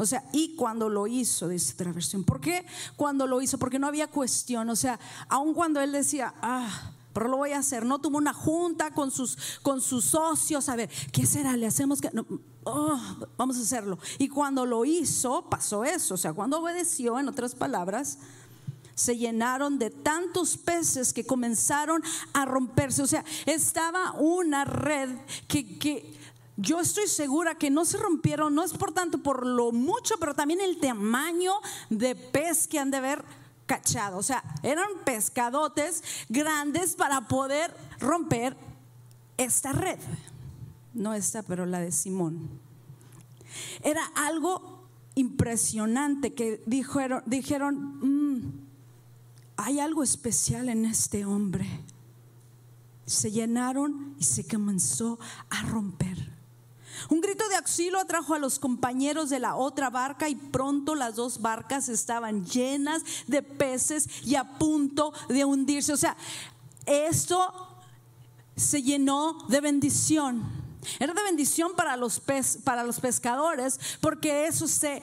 O 0.00 0.06
sea, 0.06 0.24
y 0.32 0.56
cuando 0.56 0.88
lo 0.88 1.06
hizo, 1.06 1.46
dice 1.46 1.74
otra 1.74 1.92
versión. 1.92 2.24
¿Por 2.24 2.40
qué 2.40 2.64
cuando 2.96 3.26
lo 3.26 3.42
hizo? 3.42 3.58
Porque 3.58 3.78
no 3.78 3.86
había 3.86 4.06
cuestión. 4.06 4.70
O 4.70 4.74
sea, 4.74 4.98
aun 5.28 5.52
cuando 5.52 5.78
él 5.78 5.92
decía, 5.92 6.32
ah, 6.40 6.92
pero 7.12 7.28
lo 7.28 7.36
voy 7.36 7.52
a 7.52 7.58
hacer. 7.58 7.84
No 7.84 7.98
tuvo 7.98 8.16
una 8.16 8.32
junta 8.32 8.92
con 8.92 9.10
sus, 9.10 9.36
con 9.62 9.82
sus 9.82 10.06
socios. 10.06 10.70
A 10.70 10.76
ver, 10.76 10.88
¿qué 11.12 11.26
será? 11.26 11.54
Le 11.54 11.66
hacemos 11.66 12.00
que. 12.00 12.10
Oh, 12.64 12.98
vamos 13.36 13.58
a 13.58 13.60
hacerlo. 13.60 13.98
Y 14.16 14.28
cuando 14.28 14.64
lo 14.64 14.86
hizo, 14.86 15.50
pasó 15.50 15.84
eso. 15.84 16.14
O 16.14 16.16
sea, 16.16 16.32
cuando 16.32 16.60
obedeció, 16.60 17.18
en 17.18 17.28
otras 17.28 17.54
palabras, 17.54 18.16
se 18.94 19.18
llenaron 19.18 19.78
de 19.78 19.90
tantos 19.90 20.56
peces 20.56 21.12
que 21.12 21.26
comenzaron 21.26 22.02
a 22.32 22.46
romperse. 22.46 23.02
O 23.02 23.06
sea, 23.06 23.22
estaba 23.44 24.12
una 24.12 24.64
red 24.64 25.10
que, 25.46 25.78
que 25.78 26.19
yo 26.60 26.78
estoy 26.80 27.06
segura 27.08 27.54
que 27.54 27.70
no 27.70 27.86
se 27.86 27.96
rompieron, 27.96 28.54
no 28.54 28.62
es 28.62 28.72
por 28.74 28.92
tanto 28.92 29.18
por 29.18 29.46
lo 29.46 29.72
mucho, 29.72 30.16
pero 30.20 30.34
también 30.34 30.60
el 30.60 30.78
tamaño 30.78 31.54
de 31.88 32.14
pez 32.14 32.68
que 32.68 32.78
han 32.78 32.90
de 32.90 33.00
ver 33.00 33.24
cachado. 33.64 34.18
O 34.18 34.22
sea, 34.22 34.44
eran 34.62 34.88
pescadotes 35.04 36.02
grandes 36.28 36.96
para 36.96 37.28
poder 37.28 37.74
romper 37.98 38.56
esta 39.38 39.72
red. 39.72 39.98
No 40.92 41.14
esta, 41.14 41.42
pero 41.42 41.64
la 41.64 41.80
de 41.80 41.92
Simón. 41.92 42.50
Era 43.82 44.04
algo 44.14 44.86
impresionante 45.14 46.34
que 46.34 46.62
dijeron, 46.66 47.22
dijeron 47.26 48.36
mm, 48.36 48.60
hay 49.56 49.80
algo 49.80 50.02
especial 50.02 50.68
en 50.68 50.84
este 50.84 51.24
hombre. 51.24 51.66
Se 53.06 53.30
llenaron 53.30 54.14
y 54.18 54.24
se 54.24 54.46
comenzó 54.46 55.18
a 55.48 55.62
romper. 55.62 56.29
Un 57.08 57.20
grito 57.20 57.48
de 57.48 57.56
auxilio 57.56 57.98
atrajo 57.98 58.34
a 58.34 58.38
los 58.38 58.58
compañeros 58.58 59.30
de 59.30 59.38
la 59.38 59.56
otra 59.56 59.90
barca 59.90 60.28
y 60.28 60.34
pronto 60.34 60.94
las 60.94 61.16
dos 61.16 61.40
barcas 61.40 61.88
estaban 61.88 62.44
llenas 62.44 63.02
de 63.26 63.42
peces 63.42 64.08
y 64.24 64.34
a 64.34 64.58
punto 64.58 65.12
de 65.28 65.44
hundirse. 65.44 65.92
O 65.92 65.96
sea, 65.96 66.16
esto 66.86 67.68
se 68.56 68.82
llenó 68.82 69.46
de 69.48 69.60
bendición. 69.60 70.59
Era 70.98 71.12
de 71.12 71.22
bendición 71.22 71.72
para 71.76 71.96
los, 71.96 72.20
para 72.64 72.84
los 72.84 73.00
pescadores 73.00 73.78
porque 74.00 74.46
eso 74.46 74.66
se, 74.66 75.02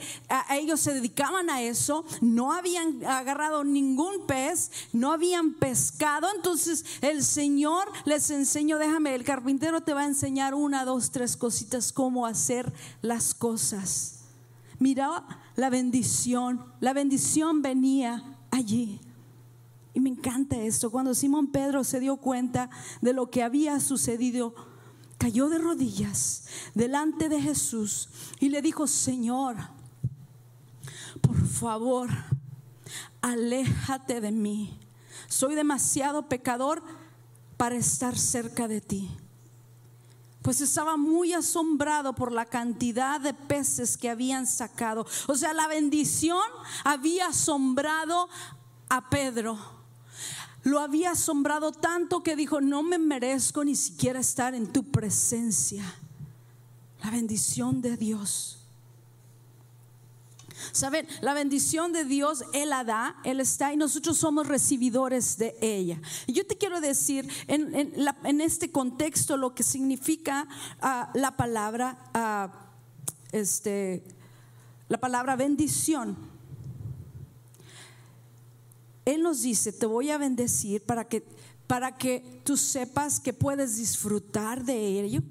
ellos 0.51 0.79
se 0.79 0.93
dedicaban 0.93 1.49
a 1.49 1.61
eso, 1.61 2.05
no 2.21 2.51
habían 2.51 3.05
agarrado 3.05 3.63
ningún 3.63 4.25
pez, 4.25 4.71
no 4.93 5.11
habían 5.11 5.53
pescado, 5.53 6.27
entonces 6.35 6.85
el 7.01 7.23
Señor 7.23 7.91
les 8.05 8.29
enseñó, 8.31 8.77
déjame, 8.77 9.15
el 9.15 9.23
carpintero 9.23 9.81
te 9.81 9.93
va 9.93 10.01
a 10.01 10.07
enseñar 10.07 10.53
una, 10.53 10.85
dos, 10.85 11.11
tres 11.11 11.37
cositas, 11.37 11.93
cómo 11.93 12.25
hacer 12.25 12.73
las 13.01 13.33
cosas. 13.33 14.21
Mira 14.79 15.25
la 15.55 15.69
bendición, 15.69 16.63
la 16.79 16.93
bendición 16.93 17.61
venía 17.61 18.37
allí. 18.51 18.99
Y 19.93 19.99
me 19.99 20.09
encanta 20.09 20.55
esto, 20.57 20.91
cuando 20.91 21.15
Simón 21.15 21.47
Pedro 21.47 21.83
se 21.83 21.99
dio 21.99 22.17
cuenta 22.17 22.69
de 23.01 23.13
lo 23.13 23.31
que 23.31 23.41
había 23.41 23.79
sucedido, 23.79 24.53
cayó 25.17 25.49
de 25.49 25.57
rodillas 25.57 26.45
delante 26.73 27.29
de 27.29 27.41
Jesús 27.41 28.09
y 28.39 28.49
le 28.49 28.61
dijo, 28.61 28.87
Señor, 28.87 29.55
por 31.21 31.47
favor, 31.47 32.09
aléjate 33.21 34.21
de 34.21 34.31
mí. 34.31 34.79
Soy 35.27 35.55
demasiado 35.55 36.29
pecador 36.29 36.83
para 37.57 37.75
estar 37.75 38.17
cerca 38.17 38.67
de 38.67 38.81
ti. 38.81 39.09
Pues 40.41 40.61
estaba 40.61 40.95
muy 40.95 41.33
asombrado 41.33 42.13
por 42.13 42.31
la 42.31 42.45
cantidad 42.45 43.19
de 43.19 43.33
peces 43.33 43.97
que 43.97 44.09
habían 44.09 44.47
sacado. 44.47 45.05
O 45.27 45.35
sea, 45.35 45.53
la 45.53 45.67
bendición 45.67 46.39
había 46.85 47.27
asombrado 47.27 48.29
a 48.87 49.09
Pedro 49.09 49.76
lo 50.67 50.81
había 50.81 51.11
asombrado 51.11 51.71
tanto 51.71 52.23
que 52.23 52.35
dijo, 52.35 52.59
no 52.59 52.83
me 52.83 52.97
merezco 52.97 53.63
ni 53.63 53.73
siquiera 53.73 54.19
estar 54.19 54.53
en 54.53 54.67
tu 54.67 54.83
presencia. 54.83 55.85
La 57.01 57.09
bendición 57.09 57.81
de 57.81 57.95
Dios. 57.95 58.59
Saben, 60.73 61.07
la 61.21 61.33
bendición 61.33 61.93
de 61.93 62.03
Dios, 62.03 62.43
Él 62.51 62.71
la 62.71 62.83
da, 62.83 63.15
Él 63.23 63.39
está 63.39 63.71
y 63.71 63.77
nosotros 63.77 64.17
somos 64.17 64.45
recibidores 64.47 65.37
de 65.37 65.55
ella. 65.61 66.01
Y 66.25 66.33
yo 66.33 66.45
te 66.45 66.57
quiero 66.57 66.81
decir 66.81 67.29
en, 67.47 68.41
este 68.41 68.69
contexto 68.69 69.37
lo 69.37 69.55
que 69.55 69.63
significa 69.63 70.49
ah, 70.81 71.11
la 71.13 71.37
palabra, 71.37 71.97
ah, 72.13 72.51
este, 73.31 74.03
la 74.89 74.99
palabra 74.99 75.37
bendición. 75.37 76.17
Él 79.07 79.23
nos 79.23 79.41
dice, 79.41 79.71
te 79.71 79.85
voy 79.85 80.09
a 80.09 80.17
bendecir 80.17 80.81
para 80.83 81.07
que, 81.07 81.23
para 81.65 81.97
que 81.97 82.41
tú 82.43 82.57
sepas 82.57 83.21
que 83.21 83.31
puedes 83.31 83.77
disfrutar 83.77 84.65
de 84.65 84.99
ello, 84.99 85.21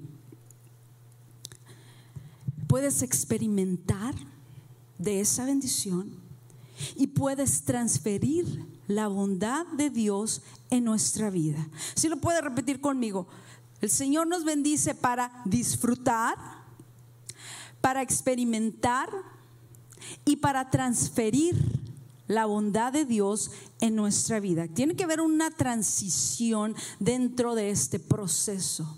puedes 2.65 3.03
experimentar 3.03 4.15
de 4.97 5.19
esa 5.19 5.45
bendición 5.45 6.09
y 6.95 7.05
puedes 7.05 7.65
transferir 7.65 8.65
la 8.87 9.09
bondad 9.09 9.67
de 9.67 9.91
Dios 9.91 10.41
en 10.71 10.83
nuestra 10.83 11.29
vida. 11.29 11.69
Si 11.93 12.09
lo 12.09 12.17
puede 12.17 12.41
repetir 12.41 12.81
conmigo, 12.81 13.27
el 13.79 13.91
Señor 13.91 14.25
nos 14.25 14.43
bendice 14.43 14.95
para 14.95 15.43
disfrutar, 15.45 16.35
para 17.79 18.01
experimentar 18.01 19.07
y 20.25 20.37
para 20.37 20.71
transferir 20.71 21.76
la 22.27 22.45
bondad 22.45 22.93
de 22.93 23.05
Dios 23.05 23.51
en 23.79 23.95
nuestra 23.95 24.39
vida. 24.39 24.67
Tiene 24.67 24.95
que 24.95 25.03
haber 25.03 25.21
una 25.21 25.51
transición 25.51 26.75
dentro 26.99 27.55
de 27.55 27.69
este 27.69 27.99
proceso. 27.99 28.97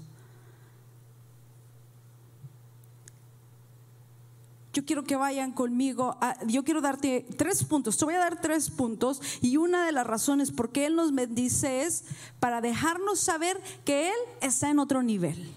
Yo 4.71 4.85
quiero 4.85 5.03
que 5.03 5.15
vayan 5.15 5.51
conmigo. 5.51 6.17
yo 6.47 6.63
quiero 6.63 6.79
darte 6.79 7.25
tres 7.37 7.63
puntos. 7.63 7.97
Te 7.97 8.05
voy 8.05 8.13
a 8.13 8.19
dar 8.19 8.39
tres 8.39 8.69
puntos. 8.69 9.21
Y 9.41 9.57
una 9.57 9.85
de 9.85 9.91
las 9.91 10.05
razones 10.05 10.51
por 10.51 10.71
qué 10.71 10.85
Él 10.85 10.95
nos 10.95 11.13
bendice 11.13 11.83
es 11.83 12.05
para 12.39 12.61
dejarnos 12.61 13.19
saber 13.19 13.59
que 13.83 14.09
Él 14.09 14.15
está 14.41 14.69
en 14.69 14.79
otro 14.79 15.01
nivel. 15.01 15.51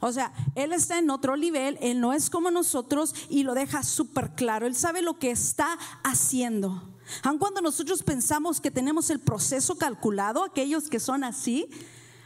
O 0.00 0.12
sea, 0.12 0.32
Él 0.54 0.72
está 0.72 0.98
en 0.98 1.10
otro 1.10 1.36
nivel, 1.36 1.78
Él 1.80 2.00
no 2.00 2.12
es 2.12 2.30
como 2.30 2.50
nosotros 2.50 3.14
y 3.28 3.42
lo 3.42 3.54
deja 3.54 3.82
súper 3.82 4.34
claro. 4.34 4.66
Él 4.66 4.74
sabe 4.74 5.02
lo 5.02 5.18
que 5.18 5.30
está 5.30 5.78
haciendo. 6.02 6.82
Aun 7.22 7.38
cuando 7.38 7.60
nosotros 7.60 8.02
pensamos 8.02 8.60
que 8.60 8.70
tenemos 8.70 9.10
el 9.10 9.20
proceso 9.20 9.76
calculado, 9.76 10.44
aquellos 10.44 10.88
que 10.88 10.98
son 11.00 11.24
así, 11.24 11.68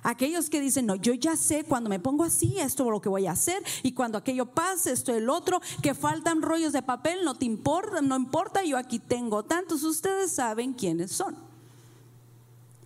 Aquellos 0.03 0.49
que 0.49 0.61
dicen, 0.61 0.87
no, 0.87 0.95
yo 0.95 1.13
ya 1.13 1.37
sé 1.37 1.65
cuando 1.65 1.91
me 1.91 2.01
pongo 2.01 2.25
así, 2.25 2.59
esto 2.59 2.85
es 2.85 2.91
lo 2.91 3.01
que 3.01 3.09
voy 3.09 3.27
a 3.27 3.33
hacer, 3.33 3.63
y 3.83 3.93
cuando 3.93 4.17
aquello 4.17 4.47
pase, 4.47 4.93
esto 4.93 5.15
el 5.15 5.29
otro, 5.29 5.61
que 5.83 5.95
faltan 5.95 6.41
rollos 6.41 6.73
de 6.73 6.83
papel, 6.83 7.25
no 7.25 7.35
te 7.35 7.45
importa, 7.45 8.01
no 8.01 8.17
importa, 8.17 8.65
yo 8.65 8.79
aquí 8.79 8.99
tengo 8.99 9.43
tantos, 9.43 9.83
ustedes 9.83 10.33
saben 10.33 10.73
quiénes 10.73 11.13
son. 11.13 11.37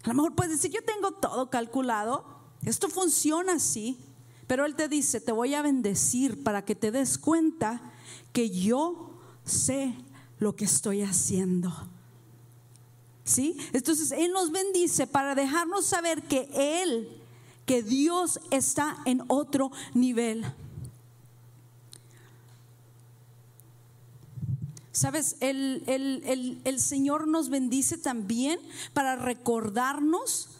A 0.02 0.08
lo 0.08 0.14
mejor 0.14 0.34
puedes 0.34 0.52
decir, 0.52 0.72
yo 0.72 0.82
tengo 0.84 1.12
todo 1.12 1.50
calculado, 1.50 2.24
esto 2.62 2.88
funciona 2.88 3.54
así, 3.54 3.96
pero 4.46 4.66
Él 4.66 4.74
te 4.74 4.88
dice, 4.88 5.20
te 5.20 5.32
voy 5.32 5.54
a 5.54 5.62
bendecir 5.62 6.42
para 6.42 6.64
que 6.64 6.74
te 6.74 6.90
des 6.90 7.18
cuenta 7.18 7.80
que 8.32 8.50
yo 8.50 9.10
sé 9.44 9.94
lo 10.38 10.56
que 10.56 10.64
estoy 10.64 11.02
haciendo. 11.02 11.72
¿Sí? 13.24 13.56
Entonces 13.72 14.12
Él 14.12 14.32
nos 14.32 14.50
bendice 14.50 15.06
para 15.06 15.34
dejarnos 15.34 15.86
saber 15.86 16.22
que 16.22 16.48
Él, 16.82 17.08
que 17.64 17.82
Dios 17.82 18.40
está 18.50 18.98
en 19.06 19.22
otro 19.28 19.70
nivel. 19.94 20.44
Sabes, 24.92 25.36
el, 25.40 25.82
el, 26.64 26.80
Señor 26.80 27.26
nos 27.26 27.48
bendice 27.48 27.98
también 27.98 28.60
para 28.92 29.16
recordarnos 29.16 30.50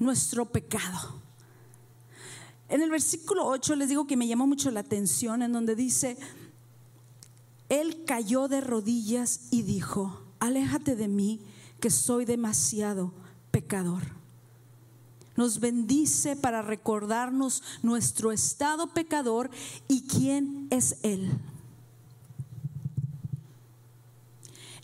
nuestro 0.00 0.46
pecado. 0.46 1.23
En 2.74 2.82
el 2.82 2.90
versículo 2.90 3.46
8 3.46 3.76
les 3.76 3.88
digo 3.88 4.08
que 4.08 4.16
me 4.16 4.26
llamó 4.26 4.48
mucho 4.48 4.68
la 4.72 4.80
atención 4.80 5.42
en 5.42 5.52
donde 5.52 5.76
dice, 5.76 6.16
Él 7.68 8.02
cayó 8.04 8.48
de 8.48 8.60
rodillas 8.60 9.42
y 9.52 9.62
dijo, 9.62 10.20
aléjate 10.40 10.96
de 10.96 11.06
mí 11.06 11.40
que 11.78 11.88
soy 11.90 12.24
demasiado 12.24 13.12
pecador. 13.52 14.02
Nos 15.36 15.60
bendice 15.60 16.34
para 16.34 16.62
recordarnos 16.62 17.62
nuestro 17.84 18.32
estado 18.32 18.88
pecador 18.88 19.50
y 19.86 20.08
quién 20.08 20.66
es 20.70 20.96
Él. 21.04 21.30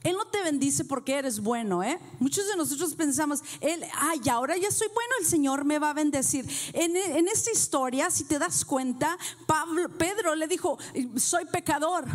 Él 0.03 0.17
no 0.17 0.25
te 0.27 0.43
bendice 0.43 0.85
porque 0.85 1.15
eres 1.15 1.41
bueno, 1.41 1.83
¿eh? 1.83 1.99
Muchos 2.19 2.49
de 2.49 2.57
nosotros 2.57 2.95
pensamos, 2.95 3.43
Él, 3.61 3.85
ay, 3.95 4.21
ahora 4.31 4.57
ya 4.57 4.71
soy 4.71 4.89
bueno, 4.95 5.13
el 5.21 5.27
Señor 5.27 5.65
me 5.65 5.79
va 5.79 5.91
a 5.91 5.95
bendecir. 5.95 6.49
En, 6.73 6.97
en 6.97 7.29
esta 7.29 7.51
historia, 7.51 8.11
si 8.11 8.25
te 8.25 8.39
das 8.39 8.65
cuenta, 8.65 9.19
Pablo, 9.47 9.91
Pedro 9.91 10.35
le 10.35 10.49
dijo, 10.49 10.79
soy 11.17 11.45
pecador. 11.45 12.07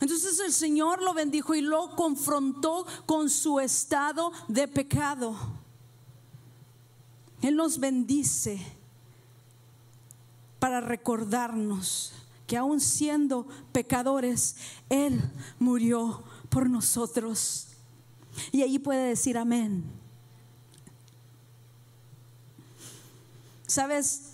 Entonces 0.00 0.40
el 0.40 0.52
Señor 0.52 1.02
lo 1.02 1.12
bendijo 1.12 1.54
y 1.54 1.60
lo 1.60 1.94
confrontó 1.94 2.86
con 3.04 3.28
su 3.28 3.60
estado 3.60 4.32
de 4.48 4.66
pecado. 4.66 5.36
Él 7.42 7.54
nos 7.54 7.78
bendice 7.78 8.58
para 10.58 10.80
recordarnos 10.80 12.14
que 12.46 12.56
aun 12.56 12.80
siendo 12.80 13.46
pecadores, 13.72 14.56
Él 14.88 15.22
murió 15.58 16.24
por 16.50 16.68
nosotros. 16.68 17.68
Y 18.52 18.62
allí 18.62 18.78
puede 18.78 19.08
decir 19.08 19.38
amén. 19.38 19.84
¿Sabes? 23.66 24.30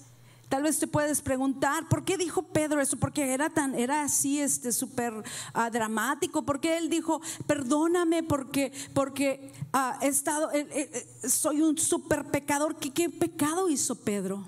Tal 0.48 0.62
vez 0.62 0.78
te 0.78 0.86
puedes 0.86 1.20
preguntar, 1.20 1.88
¿por 1.88 2.04
qué 2.04 2.16
dijo 2.16 2.42
Pedro 2.42 2.80
eso? 2.80 2.96
Porque 2.96 3.34
era 3.34 3.50
tan, 3.50 3.74
era 3.74 4.02
así, 4.02 4.40
este, 4.40 4.72
súper 4.72 5.12
uh, 5.12 5.70
dramático. 5.72 6.42
Porque 6.42 6.78
él 6.78 6.88
dijo, 6.88 7.20
perdóname 7.46 8.22
porque, 8.22 8.72
porque 8.94 9.52
uh, 9.74 10.02
he 10.02 10.08
estado, 10.08 10.52
eh, 10.52 10.66
eh, 10.70 11.28
soy 11.28 11.60
un 11.62 11.76
súper 11.76 12.24
pecador. 12.30 12.76
¿Qué, 12.76 12.92
¿Qué 12.92 13.10
pecado 13.10 13.68
hizo 13.68 13.96
Pedro? 13.96 14.46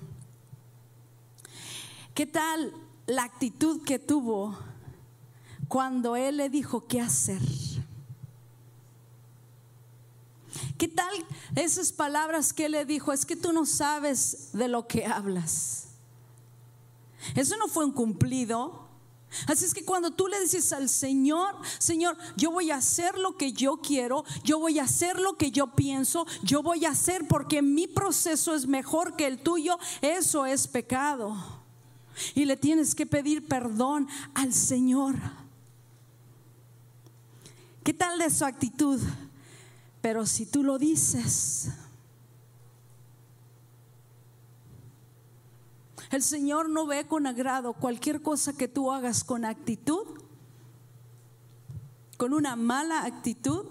¿Qué 2.14 2.26
tal 2.26 2.72
la 3.06 3.24
actitud 3.24 3.82
que 3.82 3.98
tuvo 3.98 4.56
cuando 5.68 6.16
él 6.16 6.38
le 6.38 6.48
dijo 6.48 6.86
qué 6.86 7.00
hacer? 7.00 7.40
¿Qué 10.76 10.88
tal 10.88 11.12
esas 11.56 11.92
palabras 11.92 12.52
que 12.52 12.66
él 12.66 12.72
le 12.72 12.84
dijo? 12.84 13.12
Es 13.12 13.26
que 13.26 13.36
tú 13.36 13.52
no 13.52 13.66
sabes 13.66 14.50
de 14.52 14.68
lo 14.68 14.86
que 14.86 15.04
hablas. 15.04 15.88
Eso 17.34 17.56
no 17.56 17.68
fue 17.68 17.84
un 17.84 17.92
cumplido. 17.92 18.88
Así 19.46 19.66
es 19.66 19.74
que 19.74 19.84
cuando 19.84 20.10
tú 20.10 20.26
le 20.26 20.40
dices 20.40 20.72
al 20.72 20.88
Señor, 20.88 21.54
Señor, 21.78 22.16
yo 22.36 22.50
voy 22.50 22.70
a 22.70 22.76
hacer 22.76 23.18
lo 23.18 23.36
que 23.36 23.52
yo 23.52 23.76
quiero, 23.78 24.24
yo 24.42 24.58
voy 24.58 24.78
a 24.78 24.84
hacer 24.84 25.18
lo 25.18 25.36
que 25.36 25.50
yo 25.50 25.74
pienso, 25.74 26.26
yo 26.42 26.62
voy 26.62 26.86
a 26.86 26.90
hacer 26.90 27.28
porque 27.28 27.60
mi 27.60 27.86
proceso 27.86 28.54
es 28.54 28.66
mejor 28.66 29.16
que 29.16 29.26
el 29.26 29.38
tuyo, 29.38 29.78
eso 30.00 30.46
es 30.46 30.66
pecado. 30.66 31.36
Y 32.34 32.46
le 32.46 32.56
tienes 32.56 32.94
que 32.94 33.04
pedir 33.04 33.46
perdón 33.46 34.08
al 34.34 34.54
Señor. 34.54 35.16
¿Qué 37.88 37.94
tal 37.94 38.18
de 38.18 38.28
su 38.28 38.44
actitud? 38.44 39.00
Pero 40.02 40.26
si 40.26 40.44
tú 40.44 40.62
lo 40.62 40.76
dices, 40.76 41.70
El 46.10 46.22
Señor 46.22 46.68
no 46.68 46.86
ve 46.86 47.06
con 47.06 47.26
agrado 47.26 47.72
cualquier 47.72 48.20
cosa 48.20 48.52
que 48.52 48.68
tú 48.68 48.92
hagas 48.92 49.24
con 49.24 49.46
actitud, 49.46 50.06
con 52.18 52.34
una 52.34 52.56
mala 52.56 53.06
actitud. 53.06 53.64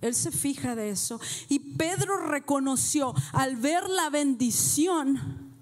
Él 0.00 0.16
se 0.16 0.32
fija 0.32 0.74
de 0.74 0.90
eso. 0.90 1.20
Y 1.48 1.60
Pedro 1.76 2.26
reconoció 2.26 3.14
al 3.32 3.54
ver 3.54 3.88
la 3.88 4.10
bendición 4.10 5.54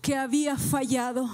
que 0.00 0.16
había 0.16 0.56
fallado. 0.56 1.28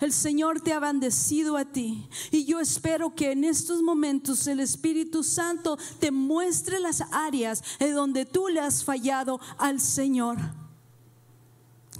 El 0.00 0.12
Señor 0.12 0.60
te 0.60 0.72
ha 0.72 0.80
bendecido 0.80 1.56
a 1.56 1.64
ti. 1.64 2.08
Y 2.30 2.44
yo 2.44 2.60
espero 2.60 3.14
que 3.14 3.32
en 3.32 3.44
estos 3.44 3.82
momentos 3.82 4.46
el 4.46 4.60
Espíritu 4.60 5.22
Santo 5.22 5.78
te 5.98 6.10
muestre 6.10 6.80
las 6.80 7.02
áreas 7.12 7.62
en 7.78 7.94
donde 7.94 8.26
tú 8.26 8.48
le 8.48 8.60
has 8.60 8.84
fallado 8.84 9.40
al 9.58 9.80
Señor. 9.80 10.38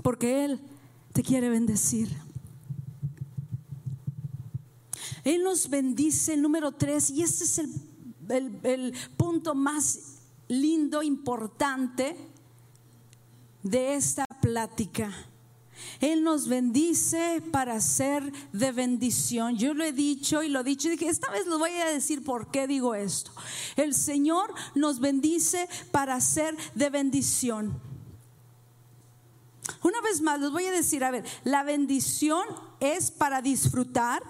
Porque 0.03 0.45
Él 0.45 0.61
te 1.13 1.23
quiere 1.23 1.49
bendecir. 1.49 2.09
Él 5.25 5.43
nos 5.45 5.71
bendice, 5.71 6.35
el 6.35 6.43
número 6.43 6.73
tres, 6.73 7.11
y 7.11 7.23
este 7.23 7.45
es 7.45 7.59
el, 7.59 8.61
el 8.65 8.95
punto 9.17 9.55
más 9.55 10.19
lindo, 10.49 11.03
importante 11.03 12.17
de 13.63 13.95
esta 13.95 14.27
plática. 14.27 15.13
Él 16.01 16.25
nos 16.25 16.49
bendice 16.49 17.43
para 17.53 17.81
ser 17.81 18.33
de 18.53 18.73
bendición. 18.73 19.57
Yo 19.57 19.75
lo 19.75 19.85
he 19.85 19.93
dicho 19.93 20.43
y 20.43 20.49
lo 20.49 20.61
he 20.61 20.65
dicho 20.65 20.89
y 20.89 20.93
dije, 20.93 21.09
esta 21.09 21.31
vez 21.31 21.47
les 21.47 21.59
voy 21.59 21.71
a 21.73 21.87
decir 21.87 22.25
por 22.25 22.51
qué 22.51 22.67
digo 22.67 22.95
esto. 22.95 23.31
El 23.77 23.95
Señor 23.95 24.53
nos 24.75 25.01
bendice 25.01 25.69
para 25.91 26.21
ser 26.21 26.57
de 26.75 26.91
bendición. 26.91 27.81
Una 29.83 30.01
vez 30.01 30.21
más, 30.21 30.41
les 30.41 30.51
voy 30.51 30.67
a 30.67 30.73
decir, 30.73 31.05
a 31.05 31.11
ver, 31.11 31.25
la 31.45 31.63
bendición 31.63 32.45
es 32.81 33.11
para 33.11 33.43
disfrutar, 33.43 34.23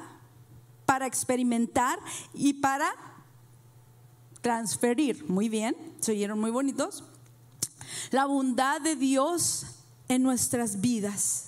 para 0.86 1.06
experimentar 1.06 1.98
y 2.34 2.54
para 2.54 2.94
transferir. 4.40 5.24
Muy 5.28 5.48
bien, 5.48 5.76
se 6.00 6.12
oyeron 6.12 6.38
muy 6.38 6.50
bonitos. 6.50 7.04
La 8.10 8.26
bondad 8.26 8.80
de 8.80 8.96
Dios 8.96 9.64
en 10.14 10.22
nuestras 10.22 10.81
vidas. 10.81 11.46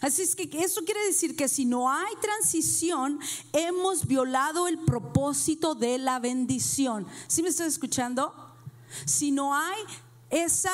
Así 0.00 0.22
es 0.22 0.34
que 0.34 0.48
eso 0.62 0.82
quiere 0.84 1.04
decir 1.06 1.36
que 1.36 1.48
si 1.48 1.64
no 1.64 1.90
hay 1.90 2.14
transición, 2.20 3.18
hemos 3.52 4.06
violado 4.06 4.68
el 4.68 4.78
propósito 4.78 5.74
de 5.74 5.98
la 5.98 6.18
bendición. 6.18 7.06
¿Sí 7.28 7.42
me 7.42 7.48
estoy 7.48 7.66
escuchando? 7.66 8.34
Si 9.06 9.30
no 9.30 9.54
hay 9.54 9.80
esa 10.30 10.70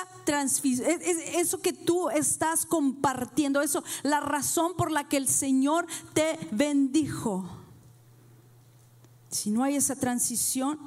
eso 1.35 1.61
que 1.61 1.73
tú 1.73 2.11
estás 2.11 2.67
compartiendo, 2.67 3.62
eso, 3.62 3.83
la 4.03 4.21
razón 4.21 4.75
por 4.77 4.91
la 4.91 5.09
que 5.09 5.17
el 5.17 5.29
Señor 5.29 5.87
te 6.12 6.39
bendijo. 6.51 7.49
Si 9.31 9.51
no 9.51 9.62
hay 9.62 9.77
esa 9.77 9.97
transición, 9.97 10.79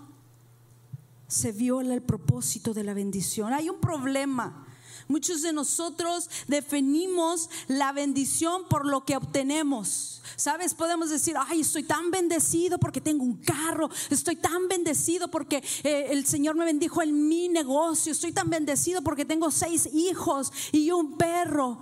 se 1.28 1.52
viola 1.52 1.94
el 1.94 2.02
propósito 2.02 2.74
de 2.74 2.84
la 2.84 2.94
bendición. 2.94 3.54
Hay 3.54 3.70
un 3.70 3.80
problema. 3.80 4.66
Muchos 5.10 5.42
de 5.42 5.52
nosotros 5.54 6.30
definimos 6.48 7.50
la 7.68 7.92
bendición 7.92 8.66
por 8.70 8.86
lo 8.86 9.06
que 9.06 9.18
obtenemos. 9.18 10.22
¿Sabes? 10.36 10.76
Podemos 10.76 11.10
decir, 11.10 11.36
ay, 11.36 11.62
estoy 11.62 11.82
tan 11.82 12.12
bendecido 12.12 12.78
porque 12.78 13.02
tengo 13.02 13.24
un 13.24 13.38
carro, 13.38 13.90
estoy 14.12 14.36
tan 14.36 14.68
bendecido 14.68 15.28
porque 15.28 15.64
eh, 15.84 16.10
el 16.12 16.28
Señor 16.28 16.56
me 16.56 16.64
bendijo 16.64 17.02
en 17.02 17.28
mi 17.28 17.50
negocio, 17.50 18.12
estoy 18.12 18.34
tan 18.34 18.52
bendecido 18.52 19.02
porque 19.02 19.26
tengo 19.26 19.50
seis 19.50 19.90
hijos 19.92 20.54
y 20.72 20.92
un 20.92 21.18
perro. 21.18 21.80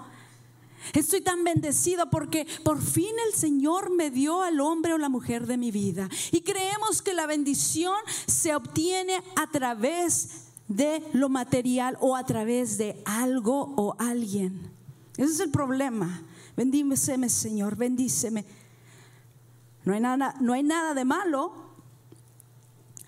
Estoy 0.94 1.20
tan 1.20 1.44
bendecido 1.44 2.10
porque 2.10 2.48
por 2.64 2.82
fin 2.82 3.14
el 3.28 3.38
Señor 3.38 3.90
me 3.90 4.10
dio 4.10 4.42
al 4.42 4.62
hombre 4.62 4.94
o 4.94 4.98
la 4.98 5.10
mujer 5.10 5.48
de 5.48 5.58
mi 5.58 5.70
vida. 5.70 6.08
Y 6.32 6.44
creemos 6.44 7.02
que 7.02 7.14
la 7.14 7.28
bendición 7.28 7.98
se 8.26 8.56
obtiene 8.56 9.22
a 9.36 9.48
través 9.48 10.47
de 10.68 11.04
lo 11.14 11.30
material 11.30 11.98
o 12.02 12.16
a 12.16 12.26
través 12.26 12.78
de 12.78 13.02
algo 13.06 13.74
o 13.78 13.96
alguien. 14.00 14.70
Ese 15.18 15.34
es 15.34 15.40
el 15.40 15.52
problema. 15.52 16.22
Bendíceme, 16.56 17.30
Señor, 17.30 17.76
bendíceme. 17.76 18.46
No 19.86 19.94
hay 19.94 20.00
nada, 20.02 20.36
no 20.40 20.54
hay 20.54 20.64
nada 20.64 20.94
de 20.94 21.06
malo, 21.06 21.54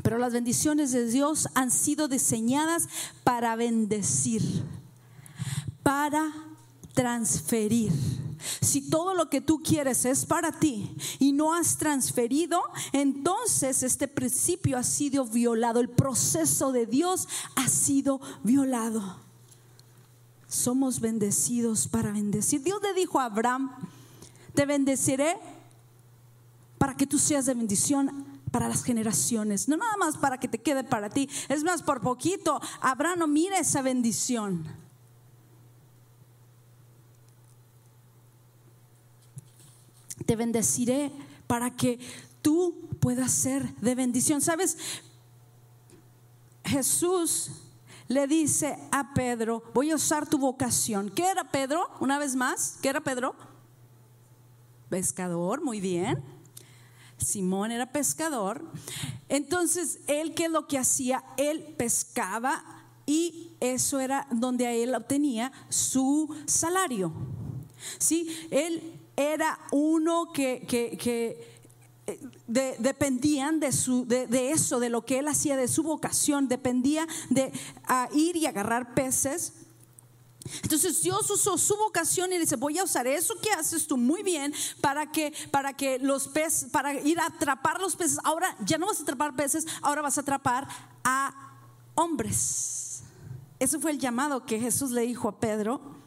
pero 0.02 0.18
las 0.18 0.34
bendiciones 0.34 0.92
de 0.92 1.06
Dios 1.08 1.50
han 1.56 1.72
sido 1.72 2.08
diseñadas 2.08 2.88
para 3.24 3.56
bendecir, 3.56 4.42
para 5.84 6.32
transferir. 7.00 7.94
Si 8.60 8.82
todo 8.90 9.14
lo 9.14 9.30
que 9.30 9.40
tú 9.40 9.64
quieres 9.64 10.04
es 10.04 10.26
para 10.26 10.52
ti 10.52 10.94
y 11.18 11.32
no 11.32 11.54
has 11.54 11.78
transferido, 11.78 12.62
entonces 12.92 13.84
este 13.84 14.10
principio 14.10 14.78
ha 14.78 14.84
sido 14.84 15.24
violado, 15.24 15.80
el 15.80 15.88
proceso 15.88 16.74
de 16.74 16.86
Dios 16.86 17.30
ha 17.56 17.70
sido 17.70 18.20
violado. 18.44 19.16
Somos 20.50 21.00
bendecidos 21.00 21.88
para 21.88 22.12
bendecir. 22.12 22.64
Dios 22.64 22.82
le 22.82 22.94
dijo 22.94 23.22
a 23.22 23.26
Abraham, 23.26 23.72
te 24.54 24.66
bendeciré 24.66 25.38
para 26.78 26.98
que 26.98 27.08
tú 27.08 27.18
seas 27.18 27.46
de 27.46 27.54
bendición 27.54 28.26
para 28.52 28.68
las 28.68 28.84
generaciones, 28.84 29.70
no 29.70 29.78
nada 29.78 29.96
más 29.96 30.18
para 30.18 30.38
que 30.38 30.50
te 30.50 30.58
quede 30.58 30.84
para 30.84 31.10
ti, 31.10 31.30
es 31.48 31.64
más, 31.64 31.82
por 31.82 32.02
poquito, 32.02 32.60
Abraham 32.82 33.20
no 33.20 33.28
mira 33.28 33.58
esa 33.58 33.82
bendición. 33.82 34.79
Te 40.26 40.36
bendeciré 40.36 41.12
para 41.48 41.76
que 41.76 42.00
tú 42.42 42.90
puedas 43.00 43.32
ser 43.32 43.76
de 43.76 43.96
bendición. 43.96 44.42
¿Sabes? 44.42 44.78
Jesús 46.64 47.52
le 48.08 48.28
dice 48.28 48.78
a 48.92 49.14
Pedro, 49.14 49.64
voy 49.74 49.92
a 49.92 49.96
usar 49.96 50.28
tu 50.28 50.38
vocación. 50.38 51.10
¿Qué 51.10 51.30
era 51.30 51.44
Pedro? 51.52 51.90
Una 52.00 52.20
vez 52.20 52.36
más, 52.36 52.78
¿qué 52.82 52.90
era 52.90 53.02
Pedro? 53.02 53.36
Pescador, 54.90 55.64
muy 55.64 55.80
bien. 55.80 56.24
Simón 57.18 57.72
era 57.72 57.92
pescador. 57.92 58.66
Entonces, 59.28 60.00
él 60.08 60.34
qué 60.34 60.46
es 60.46 60.52
lo 60.52 60.68
que 60.68 60.78
hacía? 60.78 61.24
Él 61.38 61.76
pescaba 61.78 62.64
y 63.06 63.52
eso 63.60 64.00
era 64.00 64.28
donde 64.32 64.84
él 64.84 64.96
obtenía 64.96 65.52
su 65.70 66.36
salario. 66.46 67.12
¿Sí? 67.98 68.48
Él 68.52 68.99
era 69.20 69.60
uno 69.72 70.32
que, 70.32 70.66
eh, 72.08 72.78
dependían 72.80 73.60
de, 73.60 73.74
su, 73.74 74.08
de, 74.08 74.52
eso, 74.52 74.80
de 74.80 74.90
lo 74.90 75.04
que 75.04 75.20
él 75.20 75.28
hacía, 75.28 75.58
de 75.58 75.68
su 75.68 75.84
vocación, 75.84 76.48
dependía 76.48 77.06
de 77.30 77.52
ir 78.14 78.38
y 78.38 78.46
agarrar 78.46 78.94
peces. 78.94 79.54
Entonces 80.64 81.02
Dios 81.04 81.30
usó 81.30 81.58
su 81.58 81.76
vocación 81.76 82.32
y 82.32 82.38
dice, 82.38 82.56
voy 82.56 82.80
a 82.80 82.86
usar 82.86 83.08
eso 83.08 83.36
que 83.42 83.52
haces 83.52 83.86
tú 83.88 83.98
muy 83.98 84.24
bien 84.24 84.54
para 84.80 85.12
que, 85.12 85.34
para 85.52 85.76
que 85.76 86.00
los 86.00 86.30
peces, 86.30 86.70
para 86.72 86.94
ir 86.94 87.20
a 87.20 87.26
atrapar 87.26 87.82
los 87.82 87.98
peces. 87.98 88.20
Ahora 88.24 88.56
ya 88.66 88.78
no 88.78 88.88
vas 88.88 89.02
a 89.02 89.04
atrapar 89.04 89.36
peces, 89.36 89.68
ahora 89.82 90.02
vas 90.02 90.18
a 90.18 90.22
atrapar 90.22 90.66
a 91.04 91.58
hombres. 91.96 93.04
Ese 93.60 93.80
fue 93.80 93.92
el 93.92 94.00
llamado 94.00 94.46
que 94.46 94.62
Jesús 94.62 94.92
le 94.92 95.02
dijo 95.02 95.28
a 95.28 95.42
Pedro. 95.42 95.99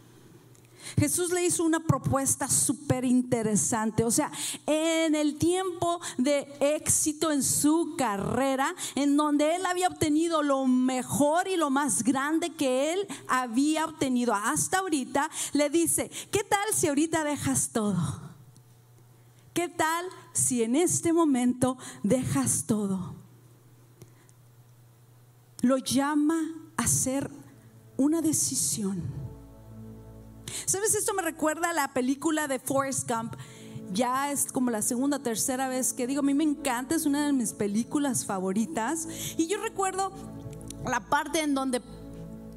Jesús 0.98 1.32
le 1.32 1.44
hizo 1.44 1.64
una 1.64 1.80
propuesta 1.80 2.48
súper 2.48 3.04
interesante. 3.04 4.04
O 4.04 4.10
sea, 4.10 4.30
en 4.66 5.14
el 5.14 5.36
tiempo 5.36 6.00
de 6.18 6.46
éxito 6.60 7.30
en 7.30 7.42
su 7.42 7.94
carrera, 7.96 8.74
en 8.94 9.16
donde 9.16 9.56
él 9.56 9.66
había 9.66 9.88
obtenido 9.88 10.42
lo 10.42 10.66
mejor 10.66 11.48
y 11.48 11.56
lo 11.56 11.70
más 11.70 12.02
grande 12.02 12.50
que 12.50 12.92
él 12.92 13.06
había 13.28 13.84
obtenido 13.84 14.34
hasta 14.34 14.78
ahorita, 14.78 15.30
le 15.52 15.70
dice, 15.70 16.10
¿qué 16.30 16.44
tal 16.44 16.64
si 16.74 16.88
ahorita 16.88 17.24
dejas 17.24 17.70
todo? 17.72 18.32
¿Qué 19.52 19.68
tal 19.68 20.06
si 20.32 20.62
en 20.62 20.76
este 20.76 21.12
momento 21.12 21.76
dejas 22.02 22.64
todo? 22.66 23.14
Lo 25.60 25.78
llama 25.78 26.40
a 26.76 26.82
hacer 26.82 27.30
una 27.96 28.22
decisión 28.22 29.21
¿Sabes? 30.64 30.94
Esto 30.94 31.14
me 31.14 31.22
recuerda 31.22 31.70
a 31.70 31.72
la 31.72 31.92
película 31.92 32.48
de 32.48 32.58
Forrest 32.58 33.10
Gump. 33.10 33.34
Ya 33.92 34.32
es 34.32 34.50
como 34.50 34.70
la 34.70 34.80
segunda 34.80 35.18
tercera 35.18 35.68
vez 35.68 35.92
que 35.92 36.06
digo, 36.06 36.20
a 36.20 36.22
mí 36.22 36.32
me 36.32 36.44
encanta, 36.44 36.94
es 36.94 37.04
una 37.04 37.26
de 37.26 37.32
mis 37.32 37.52
películas 37.52 38.24
favoritas. 38.24 39.06
Y 39.36 39.46
yo 39.48 39.60
recuerdo 39.62 40.12
la 40.86 41.00
parte 41.00 41.40
en 41.40 41.54
donde 41.54 41.82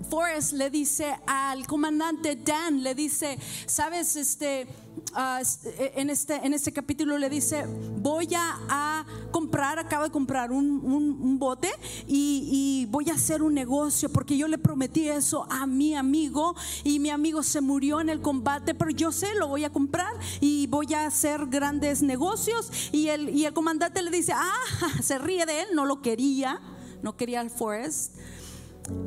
Forrest 0.10 0.54
le 0.54 0.70
dice 0.70 1.15
al 1.26 1.65
comandante 1.68 2.36
Dan, 2.36 2.84
le 2.84 2.96
dice, 2.96 3.38
sabes, 3.65 4.15
este, 4.15 4.68
ah, 5.13 5.41
eh, 5.65 5.94
en, 5.96 6.10
este, 6.10 6.36
en 6.36 6.54
este 6.54 6.72
capítulo 6.72 7.18
le 7.18 7.30
dice, 7.30 7.65
voy 7.98 8.30
a, 8.36 9.06
comprar, 9.32 9.80
acabo 9.80 10.04
de 10.06 10.12
comprar 10.12 10.52
un, 10.52 11.38
bote 11.39 11.70
y, 12.08 12.88
voy 12.89 13.10
a 13.10 13.13
hacer 13.13 13.44
un 13.44 13.54
negocio 13.54 14.10
porque 14.10 14.38
yo 14.38 14.48
le 14.48 14.58
prometí 14.58 15.10
eso 15.10 15.46
a 15.50 15.65
mi 15.65 15.96
amigo 15.96 16.56
y 16.84 17.00
mi 17.00 17.10
amigo 17.10 17.44
se 17.44 17.60
murió 17.60 18.00
en 18.00 18.10
el 18.10 18.22
combate, 18.22 18.74
pero 18.74 18.91
yo 18.91 19.12
sé, 19.12 19.34
lo 19.36 19.48
voy 19.48 19.63
a 19.63 19.72
comprar 19.72 20.13
y 20.39 20.68
voy 20.68 20.94
a 20.94 21.06
hacer 21.06 21.48
grandes 21.48 22.02
negocios. 22.02 22.72
Y 22.91 23.10
el, 23.10 23.30
y 23.30 23.46
el 23.46 23.54
comandante 23.54 24.02
le 24.02 24.12
dice, 24.12 24.34
ah, 24.34 24.54
se 25.02 25.18
ríe 25.18 25.46
de 25.46 25.62
él, 25.62 25.68
no 25.74 25.86
lo 25.86 26.02
quería, 26.02 26.62
no 27.02 27.18
quería 27.18 27.41
al 27.41 27.50
Forrest 27.50 28.15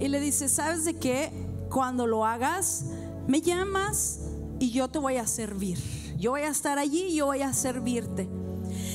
y 0.01 0.09
le 0.09 0.21
dice, 0.21 0.49
¿sabes 0.49 0.85
de 0.85 0.95
qué? 0.95 1.33
Cuando 1.71 2.07
lo 2.07 2.25
hagas, 2.25 2.85
me 3.27 3.41
llamas 3.41 4.21
y 4.59 4.71
yo 4.71 4.89
te 4.89 4.99
voy 4.99 5.17
a 5.17 5.27
servir. 5.27 5.79
Yo 6.19 6.33
voy 6.33 6.43
a 6.43 6.49
estar 6.49 6.79
allí 6.79 7.09
y 7.09 7.17
yo 7.17 7.27
voy 7.27 7.43
a 7.43 7.53
servirte. 7.53 8.29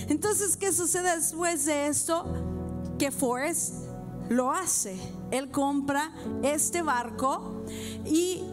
Entonces, 0.10 0.58
¿qué 0.58 0.74
sucede 0.74 1.16
después 1.16 1.66
de 1.66 1.88
esto? 1.88 2.26
Que 3.00 3.12
Forrest 3.12 3.76
lo 4.30 4.52
hace. 4.52 4.98
Él 5.32 5.50
compra 5.50 6.14
este 6.42 6.82
barco 6.82 7.64
y 8.06 8.44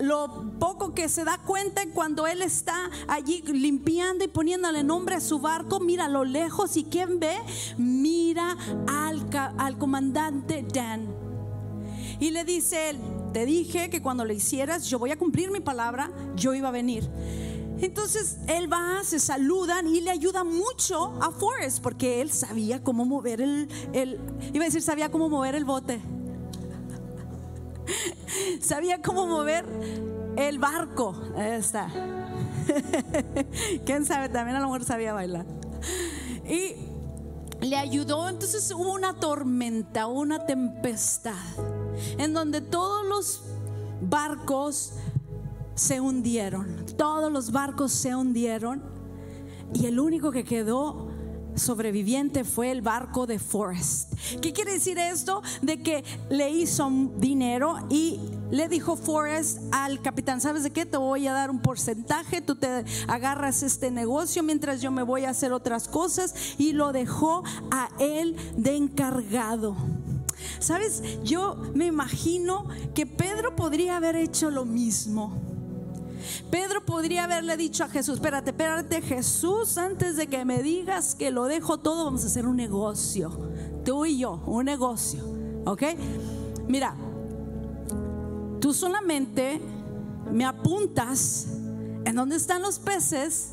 lo 0.00 0.52
poco 0.58 0.94
que 0.94 1.08
se 1.08 1.24
da 1.24 1.38
cuenta 1.38 1.82
cuando 1.92 2.26
él 2.26 2.42
está 2.42 2.90
allí 3.08 3.42
limpiando 3.42 4.24
y 4.24 4.28
poniéndole 4.28 4.84
nombre 4.84 5.16
a 5.16 5.20
su 5.20 5.38
barco, 5.38 5.80
mira 5.80 6.06
a 6.06 6.08
lo 6.08 6.24
lejos 6.24 6.76
y 6.76 6.84
¿quién 6.84 7.18
ve? 7.20 7.36
Mira 7.76 8.56
al, 8.86 9.26
al 9.58 9.78
comandante 9.78 10.64
Dan. 10.72 11.17
Y 12.20 12.30
le 12.30 12.44
dice 12.44 12.90
él, 12.90 12.98
te 13.32 13.46
dije 13.46 13.90
que 13.90 14.02
cuando 14.02 14.24
lo 14.24 14.32
hicieras, 14.32 14.86
yo 14.86 14.98
voy 14.98 15.10
a 15.12 15.18
cumplir 15.18 15.50
mi 15.50 15.60
palabra, 15.60 16.10
yo 16.34 16.54
iba 16.54 16.68
a 16.68 16.72
venir. 16.72 17.08
Entonces 17.80 18.38
él 18.48 18.72
va, 18.72 19.04
se 19.04 19.20
saludan 19.20 19.86
y 19.86 20.00
le 20.00 20.10
ayuda 20.10 20.42
mucho 20.42 21.16
a 21.22 21.30
Forrest 21.30 21.80
porque 21.80 22.20
él 22.20 22.30
sabía 22.32 22.82
cómo 22.82 23.04
mover 23.04 23.40
el, 23.40 23.68
el 23.92 24.18
iba 24.52 24.64
a 24.64 24.66
decir, 24.66 24.82
sabía 24.82 25.10
cómo 25.10 25.28
mover 25.28 25.54
el 25.54 25.64
bote. 25.64 26.00
sabía 28.60 29.00
cómo 29.00 29.28
mover 29.28 29.64
el 30.36 30.58
barco. 30.58 31.14
Ahí 31.36 31.52
está. 31.52 31.88
¿Quién 33.86 34.04
sabe? 34.04 34.28
También 34.28 34.56
a 34.56 34.60
lo 34.60 34.66
mejor 34.66 34.84
sabía 34.84 35.12
bailar. 35.12 35.46
Y 36.48 36.74
le 37.64 37.76
ayudó, 37.76 38.28
entonces 38.28 38.72
hubo 38.72 38.92
una 38.92 39.14
tormenta, 39.14 40.08
una 40.08 40.46
tempestad 40.46 41.34
en 42.18 42.32
donde 42.32 42.60
todos 42.60 43.06
los 43.06 43.42
barcos 44.00 44.92
se 45.74 46.00
hundieron, 46.00 46.86
todos 46.96 47.32
los 47.32 47.52
barcos 47.52 47.92
se 47.92 48.14
hundieron 48.14 48.82
y 49.74 49.86
el 49.86 50.00
único 50.00 50.30
que 50.30 50.44
quedó 50.44 51.08
sobreviviente 51.58 52.44
fue 52.44 52.70
el 52.70 52.82
barco 52.82 53.26
de 53.26 53.38
Forrest. 53.38 54.12
¿Qué 54.40 54.52
quiere 54.52 54.72
decir 54.72 54.98
esto? 54.98 55.42
De 55.62 55.82
que 55.82 56.04
le 56.30 56.50
hizo 56.50 56.90
dinero 57.16 57.76
y 57.90 58.20
le 58.50 58.68
dijo 58.68 58.96
Forrest 58.96 59.60
al 59.72 60.00
capitán, 60.00 60.40
¿sabes 60.40 60.62
de 60.62 60.70
qué? 60.70 60.86
Te 60.86 60.96
voy 60.96 61.26
a 61.26 61.32
dar 61.32 61.50
un 61.50 61.60
porcentaje, 61.60 62.40
tú 62.40 62.56
te 62.56 62.84
agarras 63.08 63.62
este 63.62 63.90
negocio 63.90 64.42
mientras 64.42 64.80
yo 64.80 64.90
me 64.90 65.02
voy 65.02 65.24
a 65.24 65.30
hacer 65.30 65.52
otras 65.52 65.88
cosas 65.88 66.34
y 66.58 66.72
lo 66.72 66.92
dejó 66.92 67.42
a 67.70 67.90
él 67.98 68.36
de 68.56 68.76
encargado. 68.76 69.76
Sabes, 70.58 71.02
yo 71.22 71.56
me 71.74 71.86
imagino 71.86 72.66
que 72.94 73.06
Pedro 73.06 73.56
podría 73.56 73.96
haber 73.96 74.16
hecho 74.16 74.50
lo 74.50 74.64
mismo. 74.64 75.48
Pedro 76.50 76.84
podría 76.84 77.24
haberle 77.24 77.56
dicho 77.56 77.84
a 77.84 77.88
Jesús, 77.88 78.16
espérate, 78.16 78.50
espérate 78.50 79.02
Jesús, 79.02 79.78
antes 79.78 80.16
de 80.16 80.26
que 80.26 80.44
me 80.44 80.62
digas 80.62 81.14
que 81.14 81.30
lo 81.30 81.44
dejo 81.44 81.78
todo, 81.78 82.04
vamos 82.04 82.24
a 82.24 82.26
hacer 82.26 82.46
un 82.46 82.56
negocio. 82.56 83.30
Tú 83.84 84.04
y 84.04 84.18
yo, 84.18 84.42
un 84.46 84.64
negocio. 84.64 85.24
¿Ok? 85.64 85.82
Mira, 86.66 86.94
tú 88.60 88.74
solamente 88.74 89.60
me 90.32 90.44
apuntas 90.44 91.46
en 92.04 92.14
dónde 92.14 92.36
están 92.36 92.62
los 92.62 92.78
peces 92.78 93.52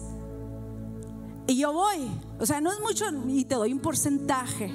y 1.47 1.57
yo 1.57 1.73
voy. 1.73 2.09
O 2.39 2.45
sea, 2.45 2.61
no 2.61 2.71
es 2.71 2.79
mucho 2.79 3.05
y 3.27 3.45
te 3.45 3.55
doy 3.55 3.73
un 3.73 3.79
porcentaje. 3.79 4.71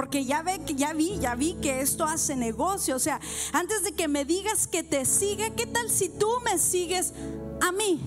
Porque 0.00 0.24
ya 0.24 0.40
ve 0.40 0.60
que 0.64 0.74
ya 0.74 0.94
vi, 0.94 1.18
ya 1.18 1.34
vi 1.34 1.56
que 1.60 1.82
esto 1.82 2.04
hace 2.04 2.34
negocio. 2.34 2.96
O 2.96 2.98
sea, 2.98 3.20
antes 3.52 3.84
de 3.84 3.92
que 3.92 4.08
me 4.08 4.24
digas 4.24 4.66
que 4.66 4.82
te 4.82 5.04
siga, 5.04 5.50
¿qué 5.50 5.66
tal 5.66 5.90
si 5.90 6.08
tú 6.08 6.26
me 6.42 6.56
sigues 6.56 7.12
a 7.60 7.70
mí? 7.70 8.00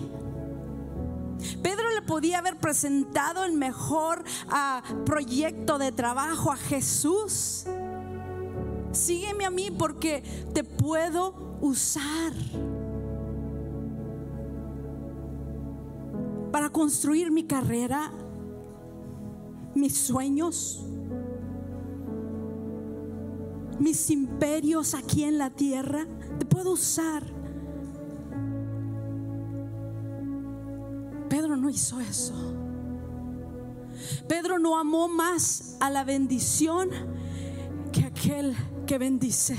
Pedro 1.62 1.92
le 1.92 2.02
podía 2.02 2.40
haber 2.40 2.58
presentado 2.58 3.44
el 3.44 3.54
mejor 3.54 4.24
ah, 4.50 4.82
proyecto 5.06 5.78
de 5.78 5.92
trabajo 5.92 6.52
a 6.52 6.56
Jesús. 6.56 7.66
Sígueme 8.92 9.46
a 9.46 9.52
mí 9.52 9.70
porque 9.70 10.24
te 10.52 10.64
puedo 10.64 11.60
usar 11.62 12.34
para 16.52 16.72
construir 16.72 17.30
mi 17.30 17.44
carrera, 17.44 18.12
mis 19.76 19.96
sueños, 19.96 20.88
mis 23.84 24.10
imperios 24.10 24.94
aquí 24.94 25.26
en 25.26 25.38
la 25.38 25.50
tierra. 25.50 26.08
Te 26.40 26.46
puedo 26.46 26.72
usar. 26.72 27.22
Pedro 31.30 31.58
no 31.58 31.70
hizo 31.70 32.00
eso. 32.00 32.34
Pedro 34.28 34.58
no 34.58 34.80
amó 34.80 35.10
más 35.10 35.76
a 35.82 35.90
la 35.90 36.06
bendición 36.06 36.90
que 37.92 38.06
aquel 38.06 38.56
que 38.88 38.98
bendice. 38.98 39.58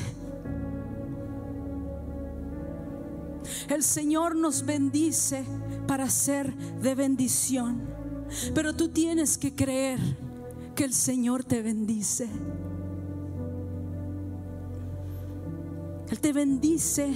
El 3.69 3.83
Señor 3.83 4.37
nos 4.37 4.65
bendice 4.65 5.45
para 5.87 6.09
ser 6.09 6.55
de 6.81 6.95
bendición, 6.95 7.83
pero 8.55 8.75
tú 8.75 8.89
tienes 8.89 9.37
que 9.37 9.55
creer 9.55 10.01
que 10.75 10.85
el 10.85 10.95
Señor 10.95 11.45
te 11.45 11.61
bendice. 11.61 12.29
Él 16.11 16.21
te 16.21 16.33
bendice 16.33 17.15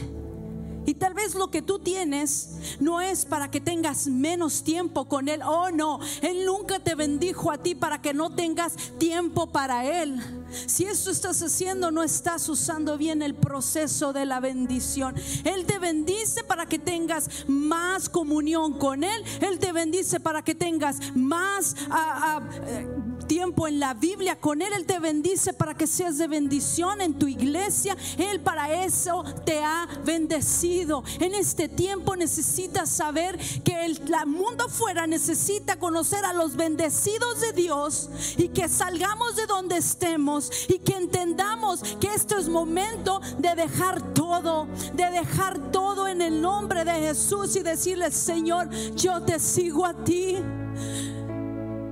y 0.88 0.94
tal 0.94 1.12
vez 1.12 1.34
lo 1.34 1.50
que 1.50 1.60
tú 1.60 1.78
tienes 1.78 2.78
no 2.80 3.02
es 3.02 3.26
para 3.26 3.50
que 3.50 3.60
tengas 3.60 4.06
menos 4.06 4.62
tiempo 4.62 5.06
con 5.06 5.28
Él. 5.28 5.42
Oh, 5.44 5.70
no, 5.70 6.00
Él 6.22 6.46
nunca 6.46 6.78
te 6.78 6.94
bendijo 6.94 7.50
a 7.50 7.58
ti 7.58 7.74
para 7.74 8.00
que 8.00 8.14
no 8.14 8.34
tengas 8.34 8.74
tiempo 8.96 9.48
para 9.48 9.84
Él. 9.84 10.18
Si 10.66 10.84
eso 10.84 11.10
estás 11.10 11.42
haciendo, 11.42 11.90
no 11.90 12.02
estás 12.02 12.48
usando 12.48 12.96
bien 12.96 13.20
el 13.20 13.34
proceso 13.34 14.14
de 14.14 14.24
la 14.24 14.40
bendición. 14.40 15.14
Él 15.44 15.66
te 15.66 15.78
bendice 15.78 16.42
para 16.42 16.64
que 16.64 16.78
tengas 16.78 17.44
más 17.46 18.08
comunión 18.08 18.78
con 18.78 19.04
Él. 19.04 19.24
Él 19.42 19.58
te 19.58 19.72
bendice 19.72 20.20
para 20.20 20.40
que 20.42 20.54
tengas 20.54 21.14
más... 21.14 21.76
Ah, 21.90 22.40
ah, 22.40 22.48
eh, 22.66 22.88
tiempo 23.28 23.68
en 23.68 23.78
la 23.78 23.94
Biblia 23.94 24.40
con 24.40 24.62
Él. 24.62 24.72
Él 24.72 24.86
te 24.86 24.98
bendice 24.98 25.52
para 25.52 25.74
que 25.74 25.86
seas 25.86 26.18
de 26.18 26.26
bendición 26.26 27.00
en 27.00 27.18
tu 27.18 27.28
iglesia. 27.28 27.96
Él 28.16 28.40
para 28.40 28.84
eso 28.84 29.24
te 29.44 29.62
ha 29.62 29.86
bendecido. 30.04 31.04
En 31.20 31.34
este 31.34 31.68
tiempo 31.68 32.16
necesitas 32.16 32.88
saber 32.88 33.38
que 33.62 33.84
el 33.84 34.00
mundo 34.26 34.68
fuera 34.68 35.06
necesita 35.06 35.78
conocer 35.78 36.24
a 36.24 36.32
los 36.32 36.56
bendecidos 36.56 37.40
de 37.40 37.52
Dios 37.52 38.08
y 38.36 38.48
que 38.48 38.68
salgamos 38.68 39.36
de 39.36 39.46
donde 39.46 39.76
estemos 39.76 40.50
y 40.68 40.78
que 40.78 40.96
entendamos 40.96 41.82
que 42.00 42.14
esto 42.14 42.38
es 42.38 42.48
momento 42.48 43.20
de 43.38 43.54
dejar 43.54 44.14
todo, 44.14 44.66
de 44.94 45.10
dejar 45.10 45.70
todo 45.70 46.08
en 46.08 46.22
el 46.22 46.40
nombre 46.40 46.84
de 46.84 46.92
Jesús 46.92 47.54
y 47.56 47.62
decirle, 47.62 48.10
Señor, 48.10 48.70
yo 48.96 49.22
te 49.22 49.38
sigo 49.38 49.84
a 49.84 49.92
ti. 50.04 50.36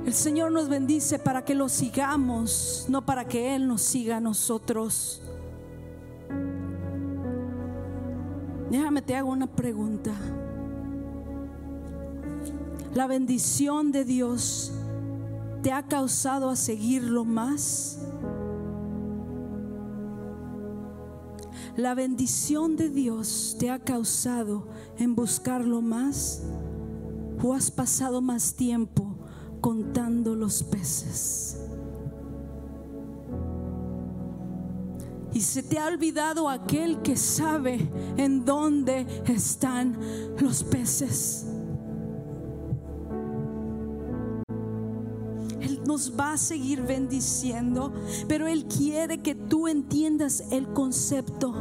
El 0.07 0.15
Señor 0.15 0.53
nos 0.53 0.69
bendice 0.69 1.19
para 1.19 1.45
que 1.45 1.53
lo 1.57 1.69
sigamos, 1.69 2.87
no 2.89 3.05
para 3.05 3.27
que 3.27 3.57
Él 3.57 3.67
nos 3.67 3.83
siga 3.83 4.19
a 4.19 4.21
nosotros. 4.21 5.21
Déjame 8.71 9.03
te 9.03 9.17
hago 9.17 9.33
una 9.33 9.49
pregunta. 9.49 10.13
La 12.95 13.09
bendición 13.09 13.91
de 13.91 14.05
Dios 14.05 14.73
te 15.65 15.73
ha 15.73 15.83
causado 15.89 16.51
a 16.51 16.57
seguirlo 16.57 17.25
más. 17.25 17.99
La 21.77 21.97
bendición 21.97 22.77
de 22.77 22.91
Dios 22.91 23.57
te 23.59 23.71
ha 23.73 23.81
causado 23.81 24.69
en 24.99 25.17
buscarlo 25.17 25.83
más 25.83 26.45
o 27.43 27.55
has 27.55 27.73
pasado 27.73 28.23
más 28.23 28.55
tiempo 28.55 29.16
contando 29.67 30.37
los 30.37 30.63
peces. 30.63 31.57
Y 35.33 35.41
se 35.41 35.65
te 35.65 35.77
ha 35.81 35.89
olvidado 35.89 36.49
aquel 36.49 37.03
que 37.03 37.17
sabe 37.17 37.81
en 38.17 38.45
dónde 38.45 39.05
están 39.27 39.99
los 40.41 40.63
peces. 40.63 41.47
Él 45.61 45.83
nos 45.85 46.17
va 46.17 46.35
a 46.35 46.39
seguir 46.39 46.83
bendiciendo, 46.83 47.93
pero 48.29 48.47
Él 48.47 48.67
quiere 48.67 49.21
que 49.21 49.35
tú 49.35 49.67
entiendas 49.67 50.45
el 50.53 50.69
concepto. 50.69 51.53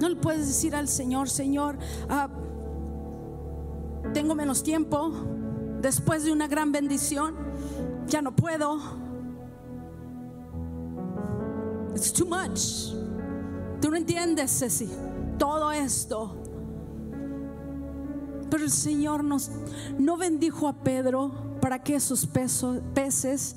No 0.00 0.08
le 0.08 0.16
puedes 0.16 0.48
decir 0.48 0.74
al 0.74 0.88
Señor, 0.88 1.30
Señor, 1.30 1.78
ah, 2.08 2.28
tengo 4.14 4.34
menos 4.34 4.62
tiempo, 4.62 5.12
después 5.82 6.24
de 6.24 6.32
una 6.32 6.46
gran 6.46 6.72
bendición, 6.72 7.34
ya 8.06 8.22
no 8.22 8.34
puedo. 8.34 8.78
It's 11.94 12.12
too 12.12 12.24
much. 12.24 12.94
Tú 13.82 13.90
no 13.90 13.96
entiendes, 13.96 14.56
Ceci, 14.58 14.88
todo 15.36 15.72
esto. 15.72 16.36
Pero 18.48 18.64
el 18.64 18.70
Señor 18.70 19.24
nos 19.24 19.50
no 19.98 20.16
bendijo 20.16 20.68
a 20.68 20.72
Pedro 20.72 21.32
para 21.60 21.82
que 21.82 21.96
esos 21.96 22.26
peces 22.26 23.56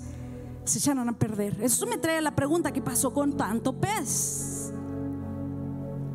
se 0.66 0.80
echaran 0.80 1.08
a 1.08 1.18
perder. 1.18 1.62
Eso 1.62 1.86
me 1.86 1.98
trae 1.98 2.20
la 2.20 2.36
pregunta, 2.36 2.72
¿qué 2.72 2.82
pasó 2.82 3.14
con 3.14 3.38
tanto 3.38 3.74
pez? 3.74 4.74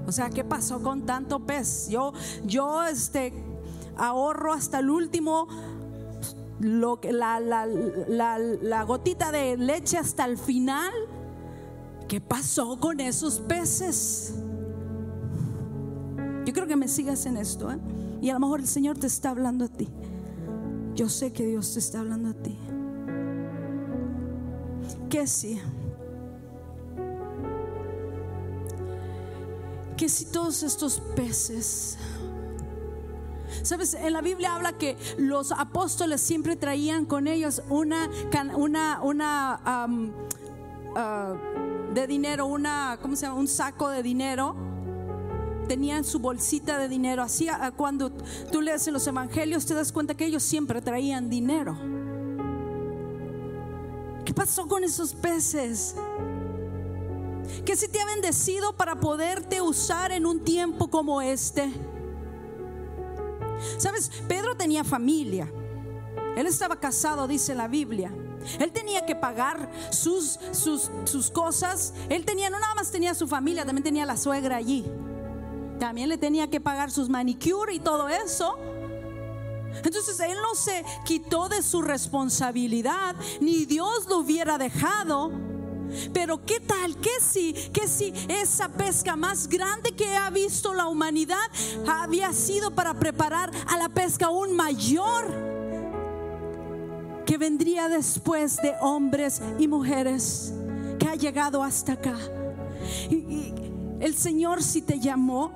O 0.04 0.10
sea, 0.10 0.30
¿qué 0.30 0.42
pasó 0.42 0.82
con 0.82 1.06
tanto 1.06 1.46
pez? 1.46 1.88
Yo, 1.88 2.12
yo, 2.44 2.84
este, 2.84 3.51
ahorro 3.96 4.52
hasta 4.52 4.78
el 4.80 4.90
último, 4.90 5.48
lo, 6.60 7.00
la, 7.02 7.40
la, 7.40 7.66
la, 7.66 8.38
la 8.38 8.82
gotita 8.84 9.32
de 9.32 9.56
leche 9.56 9.98
hasta 9.98 10.24
el 10.24 10.38
final. 10.38 10.92
¿Qué 12.08 12.20
pasó 12.20 12.78
con 12.78 13.00
esos 13.00 13.40
peces? 13.40 14.34
Yo 16.44 16.52
creo 16.52 16.66
que 16.66 16.76
me 16.76 16.88
sigas 16.88 17.26
en 17.26 17.36
esto. 17.36 17.70
¿eh? 17.70 17.78
Y 18.20 18.30
a 18.30 18.34
lo 18.34 18.40
mejor 18.40 18.60
el 18.60 18.66
Señor 18.66 18.98
te 18.98 19.06
está 19.06 19.30
hablando 19.30 19.64
a 19.64 19.68
ti. 19.68 19.88
Yo 20.94 21.08
sé 21.08 21.32
que 21.32 21.46
Dios 21.46 21.72
te 21.72 21.78
está 21.78 22.00
hablando 22.00 22.28
a 22.28 22.34
ti. 22.34 22.58
Que 25.08 25.26
sí. 25.26 25.60
Que 29.96 30.08
si 30.08 30.26
todos 30.26 30.62
estos 30.62 31.00
peces 31.16 31.96
Sabes, 33.62 33.94
en 33.94 34.12
la 34.12 34.20
Biblia 34.20 34.54
habla 34.54 34.72
que 34.72 34.96
los 35.18 35.52
apóstoles 35.52 36.20
siempre 36.20 36.56
traían 36.56 37.06
con 37.06 37.28
ellos 37.28 37.62
una, 37.68 38.10
una, 38.56 39.00
una 39.02 39.60
ah, 40.96 41.34
de 41.94 42.06
dinero, 42.06 42.46
una, 42.46 42.98
¿cómo 43.00 43.14
se 43.14 43.26
llama? 43.26 43.38
Un 43.38 43.48
saco 43.48 43.88
de 43.88 44.02
dinero. 44.02 44.56
Tenían 45.68 46.02
su 46.04 46.18
bolsita 46.18 46.78
de 46.78 46.88
dinero. 46.88 47.22
Así 47.22 47.48
ah, 47.48 47.72
cuando 47.76 48.10
tú 48.50 48.60
lees 48.60 48.86
en 48.88 48.94
los 48.94 49.06
evangelios 49.06 49.64
te 49.64 49.74
das 49.74 49.92
cuenta 49.92 50.14
que 50.14 50.26
ellos 50.26 50.42
siempre 50.42 50.82
traían 50.82 51.30
dinero. 51.30 51.76
¿Qué 54.24 54.34
pasó 54.34 54.66
con 54.66 54.82
esos 54.82 55.14
peces? 55.14 55.94
Que 57.64 57.76
si 57.76 57.86
te 57.86 58.00
ha 58.00 58.06
bendecido 58.06 58.76
para 58.76 58.98
poderte 58.98 59.60
usar 59.60 60.10
en 60.10 60.26
un 60.26 60.40
tiempo 60.40 60.88
como 60.88 61.22
este. 61.22 61.72
Sabes, 63.78 64.10
Pedro 64.28 64.56
tenía 64.56 64.84
familia. 64.84 65.50
Él 66.36 66.46
estaba 66.46 66.76
casado, 66.76 67.26
dice 67.28 67.54
la 67.54 67.68
Biblia. 67.68 68.12
Él 68.58 68.72
tenía 68.72 69.06
que 69.06 69.14
pagar 69.14 69.70
sus, 69.90 70.38
sus, 70.52 70.90
sus 71.04 71.30
cosas. 71.30 71.94
Él 72.08 72.24
tenía, 72.24 72.50
no 72.50 72.58
nada 72.58 72.74
más 72.74 72.90
tenía 72.90 73.14
su 73.14 73.28
familia, 73.28 73.64
también 73.64 73.84
tenía 73.84 74.06
la 74.06 74.16
suegra 74.16 74.56
allí. 74.56 74.84
También 75.78 76.08
le 76.08 76.18
tenía 76.18 76.48
que 76.48 76.60
pagar 76.60 76.90
sus 76.90 77.08
manicure 77.08 77.74
y 77.74 77.80
todo 77.80 78.08
eso. 78.08 78.56
Entonces 79.84 80.20
él 80.20 80.36
no 80.42 80.54
se 80.54 80.84
quitó 81.04 81.48
de 81.48 81.62
su 81.62 81.82
responsabilidad, 81.82 83.16
ni 83.40 83.64
Dios 83.64 84.06
lo 84.08 84.18
hubiera 84.18 84.58
dejado. 84.58 85.32
Pero 86.12 86.44
qué 86.44 86.60
tal, 86.60 86.96
que 86.96 87.20
si, 87.20 87.52
que 87.72 87.88
si 87.88 88.12
esa 88.28 88.68
pesca 88.68 89.16
más 89.16 89.48
grande 89.48 89.92
que 89.92 90.14
ha 90.16 90.30
visto 90.30 90.74
la 90.74 90.86
humanidad 90.86 91.50
había 91.86 92.32
sido 92.32 92.74
para 92.74 92.94
preparar 92.94 93.50
a 93.68 93.76
la 93.76 93.88
pesca 93.88 94.26
aún 94.26 94.54
mayor 94.54 95.52
que 97.26 97.38
vendría 97.38 97.88
después 97.88 98.56
de 98.56 98.74
hombres 98.80 99.40
y 99.58 99.68
mujeres 99.68 100.52
que 100.98 101.08
ha 101.08 101.14
llegado 101.14 101.62
hasta 101.62 101.92
acá. 101.94 102.16
Y, 103.10 103.54
el 104.00 104.14
Señor 104.14 104.62
si 104.64 104.82
te 104.82 104.98
llamó, 104.98 105.52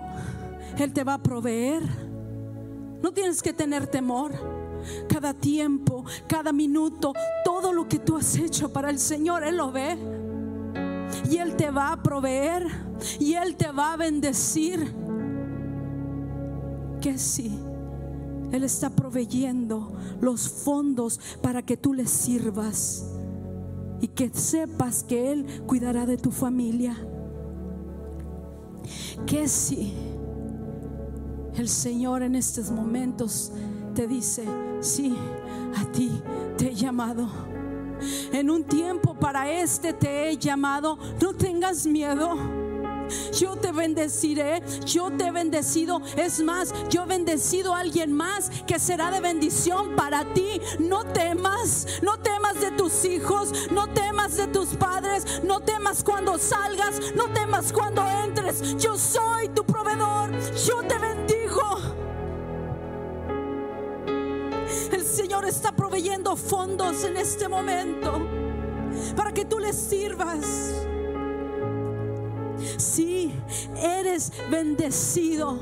Él 0.79 0.93
te 0.93 1.03
va 1.03 1.15
a 1.15 1.23
proveer. 1.23 1.83
No 3.03 3.13
tienes 3.13 3.43
que 3.43 3.53
tener 3.53 3.89
temor. 3.89 4.33
Cada 5.09 5.35
tiempo, 5.35 6.05
cada 6.29 6.53
minuto, 6.53 7.13
todo 7.45 7.73
lo 7.73 7.89
que 7.89 7.99
tú 7.99 8.17
has 8.17 8.37
hecho 8.37 8.73
para 8.73 8.89
el 8.89 9.01
Señor, 9.01 9.43
Él 9.43 9.57
lo 9.57 9.73
ve. 9.73 9.99
Y 11.31 11.39
Él 11.39 11.57
te 11.57 11.71
va 11.71 11.93
a 11.93 12.03
proveer. 12.03 12.67
Y 13.19 13.35
Él 13.35 13.57
te 13.57 13.71
va 13.71 13.93
a 13.93 13.97
bendecir. 13.97 14.93
Que 17.01 17.19
sí. 17.19 17.59
Él 18.53 18.65
está 18.65 18.91
proveyendo 18.91 19.93
los 20.21 20.49
fondos 20.49 21.21
para 21.43 21.63
que 21.63 21.77
tú 21.77 21.95
le 21.95 22.07
sirvas 22.07 23.05
y 24.01 24.09
que 24.09 24.31
sepas 24.31 25.03
que 25.03 25.33
Él 25.33 25.47
cuidará 25.67 26.07
de 26.07 26.17
tu 26.17 26.31
familia. 26.31 26.97
Que 29.27 29.49
si 29.49 29.93
el 31.57 31.69
Señor 31.69 32.23
en 32.23 32.35
estos 32.35 32.71
momentos 32.71 33.53
te 33.95 34.07
dice, 34.07 34.45
sí, 34.81 35.17
a 35.77 35.91
ti 35.93 36.23
te 36.57 36.69
he 36.69 36.75
llamado. 36.75 37.29
En 38.33 38.51
un 38.51 38.65
tiempo 38.65 39.15
para 39.15 39.51
este 39.51 39.93
te 39.93 40.29
he 40.29 40.37
llamado, 40.37 40.99
no 41.21 41.35
tengas 41.35 41.87
miedo. 41.87 42.67
Yo 43.33 43.57
te 43.57 43.73
bendeciré, 43.73 44.63
yo 44.85 45.11
te 45.11 45.27
he 45.27 45.31
bendecido. 45.31 46.01
Es 46.17 46.43
más, 46.43 46.73
yo 46.89 47.05
he 47.05 47.07
bendecido 47.07 47.75
a 47.75 47.81
alguien 47.81 48.13
más 48.13 48.51
que 48.67 48.79
será 48.79 49.11
de 49.11 49.21
bendición 49.21 49.95
para 49.97 50.25
ti. 50.35 50.61
No 50.79 51.05
temas, 51.05 51.87
no 52.03 52.19
temas 52.19 52.61
de 52.61 52.71
tus 52.73 53.05
hijos, 53.05 53.71
no 53.71 53.89
temas 53.89 54.37
de 54.37 54.49
tus 54.49 54.71
padres, 54.71 55.43
no 55.45 55.61
temas 55.61 56.03
cuando 56.03 56.39
salgas, 56.39 57.15
no 57.15 57.29
temas 57.29 57.73
cuando 57.73 58.07
entres. 58.25 58.77
Yo 58.77 58.97
soy 58.97 59.49
tu 59.49 59.65
proveedor, 59.65 60.31
yo 60.67 60.83
te 60.83 60.99
bendigo. 60.99 61.27
El 64.93 65.05
Señor 65.05 65.45
está 65.45 65.73
proveyendo 65.97 66.37
fondos 66.37 67.05
en 67.05 67.17
este 67.17 67.49
momento 67.49 68.13
para 69.17 69.33
que 69.33 69.47
tú 69.47 69.59
le 69.59 69.73
sirvas. 69.73 70.75
Sí, 72.77 73.33
eres 73.83 74.31
bendecido. 74.51 75.59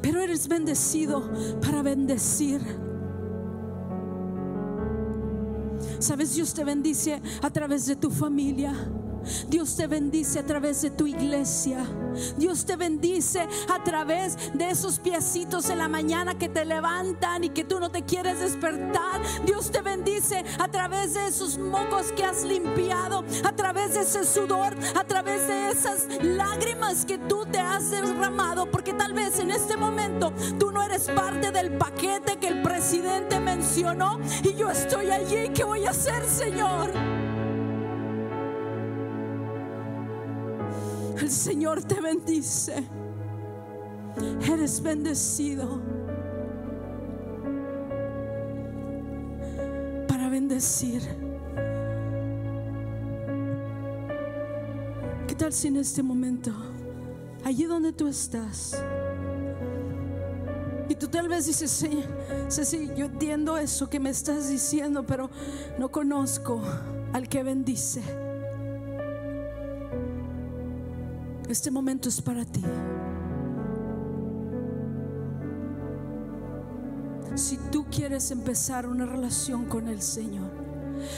Pero 0.00 0.22
eres 0.22 0.48
bendecido 0.48 1.30
para 1.60 1.82
bendecir. 1.82 2.62
Sabes, 5.98 6.34
Dios 6.34 6.54
te 6.54 6.64
bendice 6.64 7.20
a 7.42 7.50
través 7.50 7.84
de 7.84 7.96
tu 7.96 8.10
familia. 8.10 8.72
Dios 9.48 9.76
te 9.76 9.86
bendice 9.86 10.38
a 10.38 10.46
través 10.46 10.82
de 10.82 10.90
tu 10.90 11.06
iglesia. 11.06 11.84
Dios 12.36 12.64
te 12.64 12.76
bendice 12.76 13.46
a 13.68 13.82
través 13.82 14.36
de 14.54 14.70
esos 14.70 14.98
piecitos 14.98 15.70
en 15.70 15.78
la 15.78 15.88
mañana 15.88 16.36
que 16.36 16.48
te 16.48 16.64
levantan 16.64 17.44
y 17.44 17.50
que 17.50 17.64
tú 17.64 17.80
no 17.80 17.90
te 17.90 18.02
quieres 18.02 18.40
despertar. 18.40 19.20
Dios 19.44 19.70
te 19.70 19.80
bendice 19.82 20.44
a 20.58 20.68
través 20.68 21.14
de 21.14 21.26
esos 21.26 21.58
mocos 21.58 22.12
que 22.12 22.24
has 22.24 22.44
limpiado, 22.44 23.24
a 23.44 23.52
través 23.52 23.94
de 23.94 24.00
ese 24.00 24.24
sudor, 24.24 24.76
a 24.96 25.04
través 25.04 25.46
de 25.46 25.70
esas 25.70 26.06
lágrimas 26.22 27.04
que 27.04 27.18
tú 27.18 27.44
te 27.50 27.58
has 27.58 27.90
derramado. 27.90 28.70
Porque 28.70 28.92
tal 28.92 29.12
vez 29.12 29.38
en 29.38 29.50
este 29.50 29.76
momento 29.76 30.32
tú 30.58 30.70
no 30.72 30.82
eres 30.82 31.08
parte 31.10 31.52
del 31.52 31.76
paquete 31.78 32.38
que 32.38 32.48
el 32.48 32.62
presidente 32.62 33.40
mencionó 33.40 34.18
y 34.42 34.54
yo 34.54 34.70
estoy 34.70 35.10
allí. 35.10 35.50
¿Qué 35.54 35.64
voy 35.64 35.84
a 35.84 35.90
hacer, 35.90 36.24
Señor? 36.24 37.17
El 41.20 41.30
Señor 41.30 41.82
te 41.82 42.00
bendice. 42.00 42.84
Eres 44.50 44.80
bendecido 44.80 45.80
para 50.06 50.28
bendecir. 50.28 51.02
¿Qué 55.26 55.34
tal 55.34 55.52
si 55.52 55.68
en 55.68 55.76
este 55.76 56.02
momento, 56.02 56.52
allí 57.44 57.64
donde 57.64 57.92
tú 57.92 58.06
estás, 58.06 58.80
y 60.88 60.94
tú 60.94 61.08
tal 61.08 61.28
vez 61.28 61.46
dices, 61.46 61.70
sí, 61.70 62.04
sí, 62.48 62.64
sí, 62.64 62.90
yo 62.96 63.06
entiendo 63.06 63.58
eso 63.58 63.90
que 63.90 64.00
me 64.00 64.10
estás 64.10 64.48
diciendo, 64.48 65.04
pero 65.04 65.30
no 65.78 65.90
conozco 65.90 66.62
al 67.12 67.28
que 67.28 67.42
bendice. 67.42 68.27
Este 71.48 71.70
momento 71.70 72.10
es 72.10 72.20
para 72.20 72.44
ti. 72.44 72.62
Si 77.36 77.56
tú 77.70 77.86
quieres 77.90 78.30
empezar 78.30 78.86
una 78.86 79.06
relación 79.06 79.64
con 79.64 79.88
el 79.88 80.02
Señor, 80.02 80.50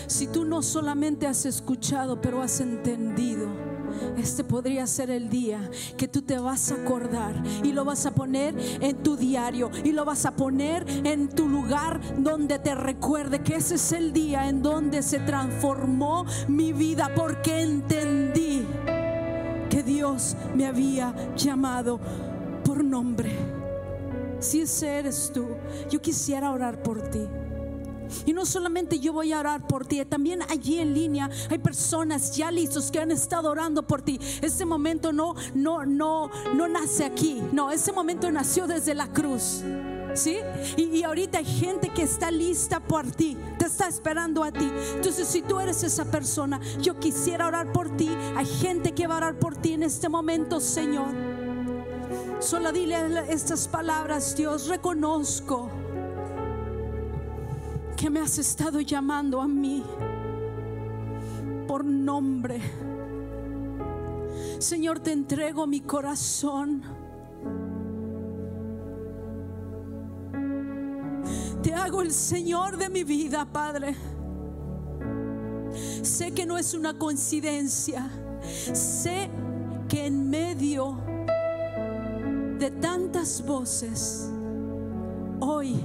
si 0.07 0.29
tú 0.29 0.45
no 0.45 0.63
solamente 0.63 1.27
has 1.27 1.47
escuchado, 1.47 2.21
pero 2.21 2.43
has 2.43 2.61
entendido, 2.61 3.49
este 4.17 4.45
podría 4.45 4.87
ser 4.87 5.11
el 5.11 5.31
día 5.31 5.69
que 5.97 6.07
tú 6.07 6.23
te 6.23 6.39
vas 6.39 6.71
a 6.71 6.77
acordar 6.77 7.43
y 7.65 7.73
lo 7.73 7.85
vas 7.85 8.07
a 8.07 8.15
poner 8.15 8.55
en 8.81 9.03
tu 9.03 9.17
diario 9.17 9.71
y 9.83 9.91
lo 9.91 10.05
vas 10.05 10.27
a 10.27 10.37
poner 10.37 10.85
en 11.05 11.29
tu 11.29 11.49
lugar 11.49 12.01
donde 12.19 12.61
te 12.61 12.77
recuerde 12.77 13.43
que 13.43 13.57
ese 13.57 13.75
es 13.75 13.93
el 13.93 14.13
día 14.13 14.49
en 14.49 14.63
donde 14.63 15.03
se 15.03 15.19
transformó 15.19 16.25
mi 16.47 16.73
vida 16.73 17.11
porque 17.17 17.63
entendí 17.63 18.20
Me 20.55 20.67
había 20.67 21.15
llamado 21.37 22.01
por 22.65 22.85
nombre. 22.85 23.31
Si 24.41 24.63
ese 24.63 24.99
eres 24.99 25.31
tú, 25.33 25.49
yo 25.91 26.01
quisiera 26.01 26.51
orar 26.51 26.83
por 26.83 27.03
ti. 27.11 27.27
Y 28.27 28.33
no 28.33 28.45
solamente 28.45 28.99
yo 28.99 29.13
voy 29.13 29.33
a 29.33 29.41
orar 29.41 29.67
por 29.67 29.87
ti, 29.87 30.05
también 30.05 30.41
allí 30.49 30.79
en 30.79 30.95
línea 30.95 31.31
hay 31.49 31.59
personas 31.59 32.37
ya 32.37 32.51
listos 32.51 32.91
que 32.91 32.99
han 32.99 33.11
estado 33.11 33.51
orando 33.51 33.87
por 33.87 34.03
ti. 34.03 34.19
Este 34.43 34.65
momento 34.65 35.13
no 35.13 35.35
no 35.55 35.85
no 35.85 36.31
no 36.55 36.69
nace 36.69 37.05
aquí. 37.05 37.41
No, 37.53 37.71
ese 37.71 37.93
momento 37.93 38.31
nació 38.31 38.67
desde 38.67 38.95
la 38.95 39.07
cruz. 39.07 39.63
¿Sí? 40.15 40.39
Y, 40.77 40.85
y, 40.85 41.05
ahorita 41.05 41.39
hay 41.39 41.45
gente 41.45 41.89
que 41.89 42.03
está 42.03 42.31
lista 42.31 42.81
por 42.81 43.11
ti, 43.11 43.37
te 43.59 43.67
está 43.67 43.89
esperando 43.89 44.43
a 44.43 44.51
ti. 44.51 44.71
Entonces, 44.95 45.29
si 45.29 45.43
tú 45.43 45.61
eres 45.61 45.83
esa 45.83 46.05
persona, 46.05 46.61
yo 46.81 46.99
quisiera 46.99 47.47
orar 47.47 47.73
por 47.73 47.97
ti. 47.97 48.11
Hay 48.37 48.47
gente 48.47 48.93
que 48.93 49.07
va 49.07 49.15
a 49.15 49.19
orar 49.19 49.39
por 49.39 49.57
ti 49.57 49.75
en 49.75 49.83
este 49.83 50.09
momento, 50.09 50.61
Señor. 50.61 51.09
Solo 52.41 52.73
dile 52.73 52.97
estas 53.29 53.69
palabras, 53.69 54.35
Dios, 54.35 54.69
reconozco 54.69 55.71
que 57.97 58.09
me 58.09 58.21
has 58.21 58.39
estado 58.39 58.81
llamando 58.81 59.43
a 59.43 59.47
mí 59.47 59.85
por 61.69 61.85
nombre. 61.85 62.59
Señor, 64.59 65.01
te 65.01 65.13
entrego 65.13 65.67
mi 65.67 65.83
corazón. 65.83 66.83
Te 71.63 71.75
hago 71.75 72.01
el 72.01 72.13
Señor 72.13 72.79
de 72.79 72.89
mi 72.89 73.05
vida, 73.05 73.45
Padre. 73.45 73.95
Sé 76.03 76.33
que 76.33 76.47
no 76.47 76.57
es 76.57 76.73
una 76.73 76.99
coincidencia. 76.99 78.11
Sé 78.73 79.29
que 79.89 80.07
en 80.07 80.31
medio 80.31 80.97
de 82.59 82.71
tantas 82.71 83.45
voces, 83.45 84.31
hoy 85.41 85.85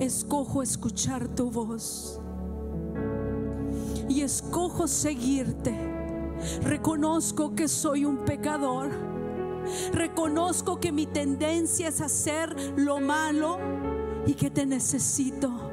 escojo 0.00 0.62
escuchar 0.62 1.28
tu 1.28 1.50
voz. 1.50 2.20
Y 4.10 4.20
escojo 4.20 4.86
seguirte. 4.86 5.74
Reconozco 6.62 7.54
que 7.54 7.68
soy 7.68 8.04
un 8.04 8.18
pecador. 8.18 8.90
Reconozco 9.92 10.78
que 10.78 10.92
mi 10.92 11.06
tendencia 11.06 11.88
es 11.88 12.02
hacer 12.02 12.54
lo 12.76 13.00
malo 13.00 13.58
y 14.26 14.34
que 14.34 14.50
te 14.50 14.66
necesito. 14.66 15.70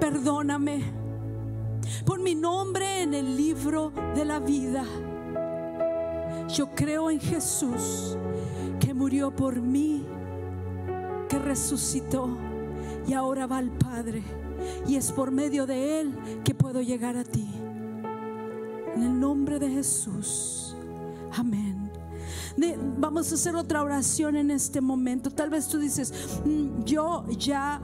Perdóname. 0.00 0.82
Pon 2.04 2.22
mi 2.22 2.34
nombre 2.34 3.02
en 3.02 3.14
el 3.14 3.36
libro 3.36 3.92
de 4.14 4.24
la 4.24 4.38
vida. 4.38 4.84
Yo 6.48 6.74
creo 6.74 7.10
en 7.10 7.20
Jesús 7.20 8.16
que 8.80 8.94
murió 8.94 9.34
por 9.34 9.60
mí, 9.60 10.04
que 11.28 11.38
resucitó 11.38 12.28
y 13.06 13.14
ahora 13.14 13.46
va 13.46 13.58
al 13.58 13.70
Padre. 13.70 14.22
Y 14.86 14.96
es 14.96 15.10
por 15.12 15.30
medio 15.30 15.66
de 15.66 16.00
Él 16.00 16.14
que 16.44 16.54
puedo 16.54 16.82
llegar 16.82 17.16
a 17.16 17.24
ti. 17.24 17.48
En 18.94 19.02
el 19.02 19.18
nombre 19.18 19.58
de 19.58 19.70
Jesús. 19.70 20.76
Amén. 21.32 21.81
Vamos 22.98 23.30
a 23.32 23.34
hacer 23.34 23.56
otra 23.56 23.82
oración 23.82 24.36
en 24.36 24.50
este 24.50 24.80
momento. 24.80 25.30
Tal 25.30 25.50
vez 25.50 25.68
tú 25.68 25.78
dices, 25.78 26.12
yo 26.84 27.24
ya 27.38 27.80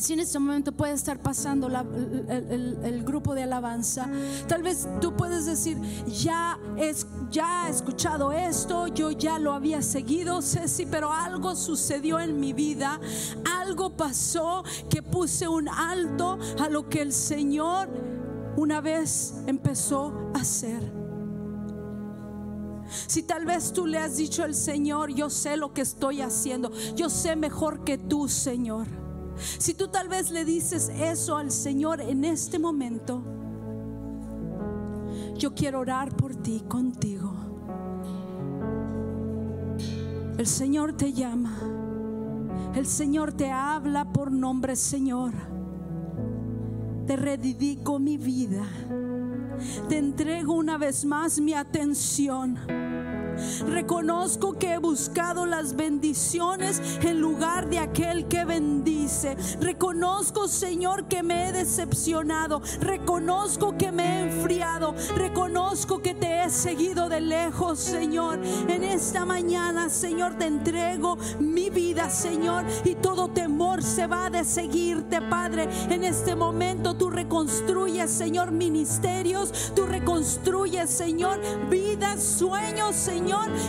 si 0.00 0.12
en 0.12 0.20
este 0.20 0.38
momento 0.38 0.72
puede 0.72 0.92
estar 0.92 1.18
pasando 1.18 1.68
el 1.68 3.02
grupo 3.04 3.34
de 3.34 3.44
alabanza, 3.44 4.08
tal 4.46 4.62
vez 4.62 4.86
tú 5.00 5.16
puedes 5.16 5.46
decir, 5.46 5.78
ya, 6.06 6.58
es, 6.76 7.06
ya 7.30 7.66
he 7.66 7.70
escuchado 7.70 8.32
esto, 8.32 8.86
yo 8.88 9.10
ya 9.10 9.38
lo 9.38 9.52
había 9.52 9.82
seguido, 9.82 10.42
Ceci, 10.42 10.86
pero 10.86 11.12
algo 11.12 11.56
sucedió 11.56 12.20
en 12.20 12.38
mi 12.38 12.52
vida, 12.52 13.00
algo 13.60 13.96
pasó 13.96 14.62
que 14.90 15.02
puse 15.02 15.48
un 15.48 15.68
alto 15.68 16.38
a 16.60 16.68
lo 16.68 16.88
que 16.88 17.00
el 17.00 17.12
Señor 17.12 17.88
una 18.56 18.80
vez 18.80 19.34
empezó 19.46 20.12
a 20.34 20.40
hacer. 20.40 20.97
Si 22.88 23.22
tal 23.22 23.44
vez 23.44 23.72
tú 23.72 23.86
le 23.86 23.98
has 23.98 24.16
dicho 24.16 24.42
al 24.42 24.54
Señor, 24.54 25.10
yo 25.10 25.30
sé 25.30 25.56
lo 25.56 25.72
que 25.72 25.82
estoy 25.82 26.20
haciendo, 26.20 26.70
yo 26.94 27.10
sé 27.10 27.36
mejor 27.36 27.84
que 27.84 27.98
tú, 27.98 28.28
Señor. 28.28 28.86
Si 29.58 29.74
tú 29.74 29.88
tal 29.88 30.08
vez 30.08 30.30
le 30.30 30.44
dices 30.44 30.88
eso 30.88 31.36
al 31.36 31.50
Señor 31.50 32.00
en 32.00 32.24
este 32.24 32.58
momento, 32.58 33.22
yo 35.36 35.54
quiero 35.54 35.80
orar 35.80 36.16
por 36.16 36.34
ti, 36.34 36.64
contigo. 36.66 37.32
El 40.36 40.46
Señor 40.46 40.92
te 40.92 41.12
llama. 41.12 41.58
El 42.74 42.86
Señor 42.86 43.32
te 43.32 43.50
habla 43.50 44.12
por 44.12 44.30
nombre, 44.30 44.76
Señor. 44.76 45.32
Te 47.06 47.16
rededico 47.16 47.98
mi 47.98 48.16
vida. 48.18 48.64
Te 49.88 49.98
entrego 49.98 50.54
una 50.54 50.78
vez 50.78 51.04
más 51.04 51.40
mi 51.40 51.54
atención. 51.54 52.58
Reconozco 53.68 54.58
que 54.58 54.74
he 54.74 54.78
buscado 54.78 55.46
las 55.46 55.76
bendiciones 55.76 56.80
en 57.02 57.20
lugar 57.20 57.68
de 57.68 57.78
aquel 57.78 58.26
que 58.28 58.44
bendice. 58.44 59.36
Reconozco, 59.60 60.48
Señor, 60.48 61.06
que 61.06 61.22
me 61.22 61.48
he 61.48 61.52
decepcionado. 61.52 62.60
Reconozco 62.80 63.76
que 63.76 63.92
me 63.92 64.04
he 64.04 64.22
enfriado. 64.30 64.94
Reconozco 65.16 66.00
que 66.00 66.14
te 66.14 66.44
he 66.44 66.50
seguido 66.50 67.08
de 67.08 67.20
lejos, 67.20 67.78
Señor. 67.78 68.40
En 68.68 68.84
esta 68.84 69.24
mañana, 69.24 69.88
Señor, 69.88 70.34
te 70.34 70.46
entrego 70.46 71.18
mi 71.38 71.70
vida, 71.70 72.10
Señor. 72.10 72.64
Y 72.84 72.94
todo 72.94 73.28
temor 73.28 73.82
se 73.82 74.06
va 74.06 74.30
de 74.30 74.44
seguirte, 74.44 75.20
Padre. 75.22 75.68
En 75.90 76.04
este 76.04 76.34
momento 76.34 76.94
tú 76.94 77.10
reconstruyes, 77.10 78.10
Señor, 78.10 78.52
ministerios. 78.52 79.72
Tú 79.74 79.86
reconstruyes, 79.86 80.90
Señor, 80.90 81.40
vidas, 81.68 82.22
sueños, 82.22 82.96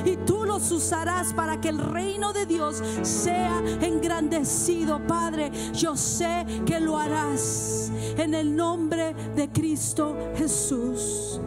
Y 0.06 0.18
tú 0.18 0.46
los 0.46 0.72
usarás 0.72 1.34
para 1.34 1.60
que 1.60 1.70
el 1.70 1.78
reino 1.78 2.34
de 2.34 2.46
Dios 2.46 2.82
sea 3.02 3.62
engrandecido, 3.82 5.06
Padre. 5.06 5.52
Yo 5.74 5.96
sé 5.96 6.46
que 6.66 6.80
lo 6.80 6.98
harás 6.98 7.92
en 8.18 8.34
el 8.34 8.56
nombre 8.56 9.14
de 9.36 9.50
Cristo 9.50 10.16
Jesús. 10.36 11.40